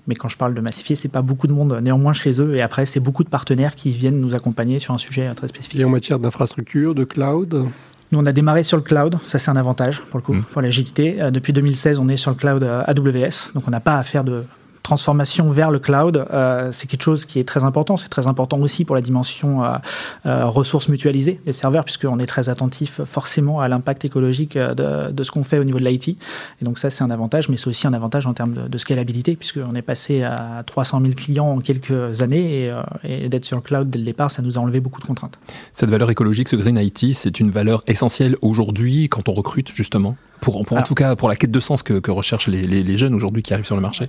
Mais 0.07 0.17
quand 0.17 0.29
je 0.29 0.37
parle 0.37 0.53
de 0.53 0.61
massifier, 0.61 0.97
c'est 0.97 1.09
pas 1.09 1.23
beaucoup 1.23 1.47
de 1.47 1.55
monde 1.55 1.81
néanmoins 1.83 2.13
chez 2.13 2.43
eux. 2.43 2.57
Et 2.57 2.61
après, 2.61 2.85
c'est 2.85 3.01
beaucoup 3.01 3.25
de 3.25 3.31
partenaires 3.31 3.75
qui 3.75 3.89
viennent 3.89 4.21
nous 4.21 4.35
accompagner 4.35 4.81
sur 4.81 4.93
un 4.93 4.99
sujet 4.99 5.33
très 5.35 5.49
spécifique. 5.49 5.81
Et 5.81 5.85
en 5.87 5.89
matière 5.89 6.19
d'infrastructure, 6.19 6.95
de 6.95 7.05
cloud? 7.05 7.71
Nous, 8.15 8.21
on 8.21 8.27
a 8.27 8.33
démarré 8.33 8.63
sur 8.63 8.77
le 8.77 8.83
cloud. 8.83 9.19
Ça, 9.25 9.39
c'est 9.39 9.51
un 9.51 9.57
avantage 9.57 10.01
pour 10.11 10.19
le 10.19 10.23
coup, 10.23 10.35
mm. 10.35 10.43
pour 10.45 10.63
l'agilité. 10.63 11.21
Euh, 11.21 11.31
depuis 11.31 11.53
2016, 11.53 11.99
on 11.99 12.09
est 12.09 12.17
sur 12.17 12.31
le 12.31 12.37
cloud 12.37 12.63
euh, 12.63 12.83
AWS. 12.87 13.53
Donc, 13.55 13.65
on 13.67 13.71
n'a 13.71 13.81
pas 13.81 13.99
à 13.99 14.03
faire 14.03 14.25
de 14.25 14.45
transformation 14.85 15.51
vers 15.51 15.71
le 15.71 15.81
cloud, 15.81 16.27
euh, 16.31 16.71
c'est 16.71 16.87
quelque 16.87 17.03
chose 17.03 17.25
qui 17.25 17.41
est 17.41 17.45
très 17.45 17.65
important. 17.65 17.97
C'est 17.97 18.11
très 18.11 18.29
important 18.29 18.61
aussi 18.61 18.85
pour 18.85 18.95
la 18.95 19.01
dimension 19.01 19.65
euh, 19.65 19.79
euh, 20.27 20.47
ressources 20.47 20.89
mutualisées 20.89 21.41
des 21.45 21.55
serveurs, 21.55 21.85
puisqu'on 21.85 22.19
est 22.19 22.27
très 22.27 22.51
attentif 22.51 23.01
forcément 23.05 23.61
à 23.61 23.69
l'impact 23.69 24.05
écologique 24.05 24.57
de, 24.57 25.11
de 25.11 25.23
ce 25.25 25.31
qu'on 25.33 25.43
fait 25.43 25.59
au 25.59 25.65
niveau 25.65 25.79
de 25.81 25.85
l'IT. 25.85 26.09
Et 26.09 26.17
donc 26.65 26.79
ça, 26.79 26.91
c'est 26.91 27.03
un 27.03 27.11
avantage, 27.11 27.49
mais 27.49 27.57
c'est 27.57 27.67
aussi 27.67 27.87
un 27.87 27.95
avantage 27.95 28.27
en 28.27 28.35
termes 28.35 28.53
de, 28.53 28.69
de 28.69 28.79
scalabilité, 28.79 29.37
puisqu'on 29.37 29.75
est 29.75 29.83
passé 29.83 30.23
à 30.23 30.63
300 30.67 31.01
000 31.01 31.15
clients 31.15 31.47
en 31.47 31.61
quelques 31.61 32.21
années, 32.21 32.71
et, 33.05 33.25
et 33.25 33.29
d'être 33.31 33.47
sur 33.47 33.57
le 33.57 33.63
cloud 33.63 33.89
dès 33.89 33.99
le 33.99 34.05
départ, 34.05 34.31
ça 34.31 34.43
nous 34.43 34.59
a 34.59 34.61
enlevé 34.61 34.81
beaucoup 34.81 35.01
de 35.01 35.07
contraintes. 35.07 35.39
Cette 35.73 35.91
valeur 35.91 36.11
écologique, 36.11 36.51
ce 36.51 36.57
Green 36.57 36.77
IT, 36.77 37.15
c'est 37.15 37.41
une 37.41 37.51
valeur 37.51 37.83
essentielle 37.87 38.37
aujourd'hui 38.43 39.09
quand 39.09 39.31
on 39.31 39.33
recrute 39.33 39.75
justement 39.75 40.17
pour, 40.45 40.73
en 40.73 40.83
tout 40.83 40.95
cas 40.95 41.17
pour 41.17 41.29
la 41.29 41.37
quête 41.37 41.51
de 41.51 41.61
sens 41.61 41.83
que, 41.83 41.95
que 41.95 42.11
recherchent 42.11 42.49
les, 42.49 42.67
les, 42.67 42.83
les 42.83 42.99
jeunes 42.99 43.15
aujourd'hui 43.15 43.43
qui 43.43 43.55
arrivent 43.55 43.65
sur 43.65 43.77
le 43.77 43.83
marché? 43.83 44.09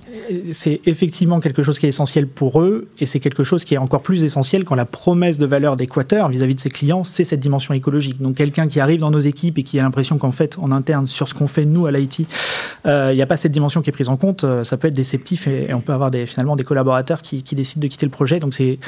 C'est 0.66 0.80
effectivement 0.84 1.38
quelque 1.38 1.62
chose 1.62 1.78
qui 1.78 1.86
est 1.86 1.90
essentiel 1.90 2.26
pour 2.26 2.60
eux 2.60 2.88
et 2.98 3.06
c'est 3.06 3.20
quelque 3.20 3.44
chose 3.44 3.62
qui 3.62 3.74
est 3.74 3.78
encore 3.78 4.02
plus 4.02 4.24
essentiel 4.24 4.64
quand 4.64 4.74
la 4.74 4.84
promesse 4.84 5.38
de 5.38 5.46
valeur 5.46 5.76
d'Equateur 5.76 6.28
vis-à-vis 6.28 6.56
de 6.56 6.60
ses 6.60 6.70
clients, 6.70 7.04
c'est 7.04 7.22
cette 7.22 7.38
dimension 7.38 7.72
écologique. 7.72 8.20
Donc 8.20 8.34
quelqu'un 8.34 8.66
qui 8.66 8.80
arrive 8.80 8.98
dans 8.98 9.12
nos 9.12 9.20
équipes 9.20 9.58
et 9.58 9.62
qui 9.62 9.78
a 9.78 9.84
l'impression 9.84 10.18
qu'en 10.18 10.32
fait, 10.32 10.58
en 10.58 10.72
interne, 10.72 11.06
sur 11.06 11.28
ce 11.28 11.34
qu'on 11.34 11.46
fait 11.46 11.66
nous 11.66 11.86
à 11.86 11.92
l'IT, 11.92 12.26
euh, 12.84 13.10
il 13.12 13.14
n'y 13.14 13.22
a 13.22 13.26
pas 13.26 13.36
cette 13.36 13.52
dimension 13.52 13.80
qui 13.80 13.90
est 13.90 13.92
prise 13.92 14.08
en 14.08 14.16
compte, 14.16 14.42
euh, 14.42 14.64
ça 14.64 14.76
peut 14.76 14.88
être 14.88 14.94
déceptif 14.94 15.46
et, 15.46 15.72
on 15.72 15.80
peut 15.80 15.92
avoir 15.92 16.10
finalement 16.26 16.56
des 16.56 16.64
collaborateurs 16.64 17.22
qui, 17.22 17.44
qui 17.44 17.54
décident 17.54 17.82
de 17.82 17.86
quitter 17.86 18.06
le 18.06 18.10
projet. 18.10 18.40
Donc 18.40 18.52
c'est 18.52 18.80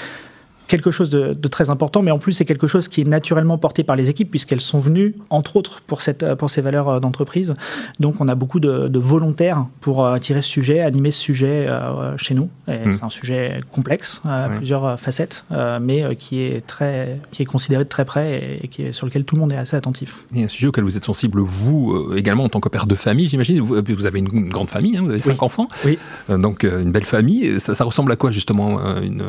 quelque 0.68 0.90
chose 0.90 1.10
de, 1.10 1.34
très 1.48 1.70
important, 1.70 2.02
mais 2.02 2.10
en 2.10 2.18
plus 2.18 2.32
c'est 2.34 2.44
quelque 2.44 2.66
chose 2.66 2.86
qui 2.88 3.00
est 3.00 3.04
naturellement 3.04 3.58
porté 3.58 3.82
par 3.82 3.96
les 3.96 4.10
équipes 4.10 4.30
puisqu'elles 4.30 4.60
sont 4.60 4.78
venues, 4.78 5.14
entre 5.30 5.56
autres, 5.56 5.80
pour, 5.86 6.02
cette, 6.02 6.34
pour 6.34 6.50
ces 6.50 6.60
valeurs 6.60 6.88
euh, 6.88 7.00
d'entreprise. 7.00 7.54
Donc 7.98 8.20
on 8.20 8.28
a 8.28 8.34
beaucoup 8.34 8.60
de, 8.60 8.98
volontaires 8.98 9.66
pour 9.80 10.06
attirer 10.06 10.42
ce 10.42 10.48
sujet, 10.48 10.80
animer 10.80 11.10
ce 11.10 11.20
sujet 11.20 11.68
euh, 11.70 12.16
chez 12.18 12.34
nous. 12.34 12.50
Mmh. 12.66 12.92
C'est 12.92 13.04
un 13.04 13.10
sujet 13.10 13.60
complexe, 13.72 14.20
à 14.24 14.50
plusieurs 14.50 14.84
euh, 14.84 14.96
facettes, 14.96 15.44
mais 15.80 16.14
qui 16.16 16.40
est, 16.40 16.66
très, 16.66 17.20
qui 17.30 17.42
est 17.42 17.46
considéré 17.46 17.84
de 17.84 17.88
très 17.88 18.04
près 18.04 18.58
et 18.62 18.68
qui 18.68 18.82
est, 18.82 18.92
sur 18.92 19.06
lequel 19.06 19.24
tout 19.24 19.36
le 19.36 19.40
monde 19.40 19.52
est 19.52 19.56
assez 19.56 19.76
attentif. 19.76 20.24
Et 20.34 20.44
un 20.44 20.48
sujet 20.48 20.66
auquel 20.66 20.84
vous 20.84 20.96
êtes 20.96 21.04
sensible, 21.04 21.40
vous 21.40 22.12
également 22.14 22.44
en 22.44 22.48
tant 22.48 22.60
que 22.60 22.68
père 22.68 22.86
de 22.86 22.94
famille, 22.94 23.28
j'imagine. 23.28 23.60
Vous, 23.60 23.80
vous, 23.80 24.06
avez 24.06 24.18
une, 24.18 24.48
grande 24.48 24.68
famille, 24.68 24.96
hein, 24.96 25.02
vous 25.02 25.10
avez 25.10 25.20
cinq 25.20 25.42
enfants. 25.42 25.68
Oui. 25.84 25.98
donc 26.28 26.64
une 26.64 26.92
belle 26.92 27.04
famille. 27.04 27.58
Ça, 27.60 27.74
ça, 27.74 27.84
ressemble 27.84 28.12
à 28.12 28.16
quoi 28.16 28.30
justement 28.30 28.78
une, 29.00 29.24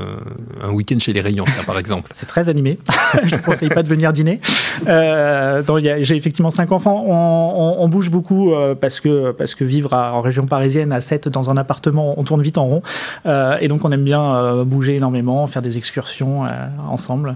un 0.61 0.71
week-end 0.71 0.99
chez 0.99 1.13
les 1.13 1.21
par 1.65 1.77
exemple. 1.77 2.11
C'est 2.13 2.25
très 2.25 2.49
animé. 2.49 2.77
je 3.23 3.35
ne 3.35 3.41
conseille 3.41 3.69
pas 3.69 3.83
de 3.83 3.87
venir 3.87 4.13
dîner. 4.13 4.39
Euh, 4.87 5.63
j'ai 6.01 6.15
effectivement 6.15 6.49
cinq 6.49 6.71
enfants. 6.71 7.03
On, 7.07 7.87
bouge 7.89 8.11
beaucoup 8.11 8.53
euh, 8.53 8.75
parce, 8.75 8.99
que, 8.99 9.31
parce 9.31 9.55
que 9.55 9.63
vivre 9.63 9.93
en 9.93 10.21
région 10.21 10.45
parisienne 10.45 10.91
à 10.91 11.01
7 11.01 11.27
dans 11.27 11.49
un 11.49 11.57
appartement, 11.57 12.13
on 12.17 12.23
tourne 12.23 12.41
vite 12.41 12.57
en 12.57 12.65
rond. 12.65 12.81
Euh, 13.25 13.57
et 13.59 13.67
donc 13.67 13.83
on 13.83 13.91
aime 13.91 14.03
bien 14.03 14.63
bouger 14.63 14.95
énormément, 14.95 15.47
faire 15.47 15.61
des 15.61 15.77
excursions 15.77 16.45
ensemble. 16.87 17.35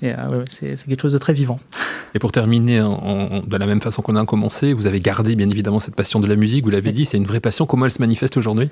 c'est 0.00 0.76
quelque 0.88 1.02
chose 1.02 1.12
de 1.12 1.18
très 1.18 1.32
vivant. 1.32 1.58
Et 2.14 2.18
pour 2.18 2.32
terminer, 2.32 2.78
de 2.78 3.56
la 3.56 3.66
même 3.66 3.80
façon 3.80 4.02
qu'on 4.02 4.16
a 4.16 4.24
commencé, 4.24 4.72
vous 4.72 4.86
avez 4.86 5.00
gardé 5.00 5.34
bien 5.34 5.48
évidemment 5.50 5.80
cette 5.80 5.96
passion 5.96 6.20
de 6.20 6.26
la 6.26 6.36
musique, 6.36 6.64
vous 6.64 6.70
l'avez 6.70 6.92
dit, 6.92 7.04
c'est 7.04 7.16
une 7.16 7.26
vraie 7.26 7.40
passion. 7.40 7.66
Comment 7.66 7.86
elle 7.86 7.90
se 7.90 8.00
manifeste 8.00 8.36
aujourd'hui? 8.36 8.70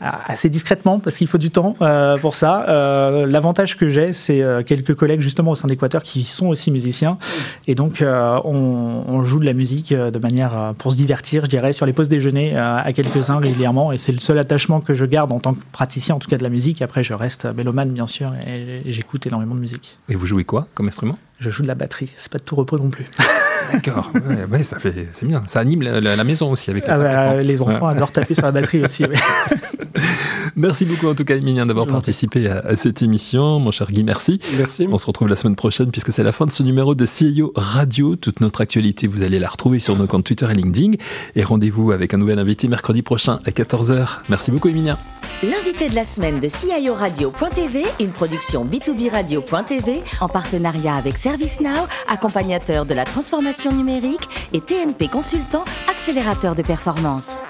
Assez 0.00 0.48
discrètement 0.48 1.00
parce 1.00 1.16
qu'il 1.16 1.26
faut 1.26 1.38
du 1.38 1.50
temps 1.50 1.76
euh, 1.80 2.18
pour 2.18 2.34
ça. 2.34 2.68
Euh, 2.68 3.26
l'avantage 3.26 3.76
que 3.76 3.88
j'ai, 3.88 4.12
c'est 4.12 4.42
euh, 4.42 4.62
quelques 4.62 4.94
collègues 4.94 5.20
justement 5.20 5.52
au 5.52 5.54
sein 5.54 5.68
d'Équateur 5.68 6.02
qui 6.02 6.24
sont 6.24 6.48
aussi 6.48 6.70
musiciens 6.70 7.18
et 7.66 7.74
donc 7.74 8.02
on, 8.02 9.24
joue 9.24 9.38
de 9.40 9.46
la 9.46 9.54
musique 9.54 9.94
de 9.94 10.18
manière 10.18 10.74
pour 10.76 10.92
se 10.92 10.96
divertir, 10.96 11.44
je 11.44 11.50
dirais, 11.50 11.72
sur 11.72 11.86
les 11.86 11.94
pauses 11.94 12.08
déjeuner 12.08 12.56
à 12.56 12.92
quelques-uns 12.92 13.38
régulièrement 13.38 13.90
et 13.90 13.96
c'est 13.96 14.12
le 14.12 14.18
seul 14.18 14.38
attachement 14.38 14.80
que 14.80 14.92
je 14.92 15.06
garde 15.06 15.32
en 15.32 15.40
tant 15.40 15.54
que 15.54 15.62
praticien, 15.72 16.14
en 16.14 16.18
tout 16.18 16.28
cas 16.28 16.36
de 16.36 16.42
la 16.42 16.50
musique. 16.50 16.82
Après, 16.82 17.02
je 17.02 17.14
reste 17.14 17.46
mélomane 17.46 17.90
bien 17.90 18.06
sûr 18.06 18.34
et 18.46 18.82
j'écoute 18.86 19.26
énormément 19.26 19.54
de 19.54 19.60
musique. 19.60 19.96
Et 20.10 20.14
vous 20.14 20.26
jouez 20.26 20.44
quoi 20.44 20.68
comme 20.74 20.88
instrument? 20.88 21.16
Je 21.40 21.48
joue 21.48 21.62
de 21.62 21.68
la 21.68 21.74
batterie. 21.74 22.12
C'est 22.16 22.30
pas 22.30 22.38
de 22.38 22.44
tout 22.44 22.56
repos 22.56 22.78
non 22.78 22.90
plus. 22.90 23.06
D'accord, 23.74 24.10
ouais, 24.50 24.62
ça 24.62 24.78
fait, 24.78 25.08
c'est 25.12 25.26
bien. 25.26 25.42
Ça 25.46 25.60
anime 25.60 25.82
la, 25.82 26.24
maison 26.24 26.50
aussi 26.50 26.70
avec 26.70 26.86
les, 26.86 26.92
ah 26.92 26.98
bah, 26.98 27.42
les 27.42 27.60
enfants. 27.60 27.86
adorent 27.86 28.12
taper 28.12 28.34
sur 28.34 28.44
la 28.44 28.52
batterie 28.52 28.84
aussi. 28.84 29.04
merci 30.56 30.84
beaucoup 30.84 31.06
en 31.06 31.14
tout 31.14 31.24
cas, 31.24 31.36
Emilien, 31.36 31.66
d'avoir 31.66 31.86
participé 31.86 32.48
à, 32.48 32.76
cette 32.76 33.02
émission. 33.02 33.58
Mon 33.60 33.70
cher 33.70 33.90
Guy, 33.90 34.04
merci. 34.04 34.38
Merci. 34.56 34.86
On 34.90 34.98
se 34.98 35.06
retrouve 35.06 35.28
la 35.28 35.36
semaine 35.36 35.56
prochaine 35.56 35.90
puisque 35.90 36.12
c'est 36.12 36.22
la 36.22 36.32
fin 36.32 36.46
de 36.46 36.52
ce 36.52 36.62
numéro 36.62 36.94
de 36.94 37.06
CIO 37.06 37.52
Radio. 37.56 38.16
Toute 38.16 38.40
notre 38.40 38.60
actualité, 38.60 39.06
vous 39.06 39.22
allez 39.22 39.38
la 39.38 39.48
retrouver 39.48 39.78
sur 39.78 39.96
nos 39.96 40.06
comptes 40.06 40.24
Twitter 40.24 40.46
et 40.50 40.54
LinkedIn. 40.54 40.92
Et 41.34 41.44
rendez-vous 41.44 41.92
avec 41.92 42.14
un 42.14 42.18
nouvel 42.18 42.38
invité 42.38 42.68
mercredi 42.68 43.02
prochain 43.02 43.40
à 43.44 43.50
14h. 43.50 44.20
Merci 44.28 44.50
beaucoup, 44.50 44.68
Emilien. 44.68 44.98
L'invité 45.42 45.88
de 45.88 45.94
la 45.94 46.04
semaine 46.04 46.40
de 46.40 46.48
CIO 46.48 46.94
Radio.tv, 46.94 47.84
une 48.00 48.10
production 48.10 48.64
B2B 48.64 49.10
Radio.tv 49.10 50.02
en 50.20 50.28
partenariat 50.28 50.94
avec 50.94 51.18
ServiceNow, 51.18 51.86
accompagnateur 52.08 52.86
de 52.86 52.94
la 52.94 53.04
transformation 53.04 53.72
numérique 53.72 54.28
et 54.52 54.60
TNP 54.60 55.08
Consultant, 55.08 55.64
accélérateur 55.88 56.54
de 56.54 56.62
performance. 56.62 57.42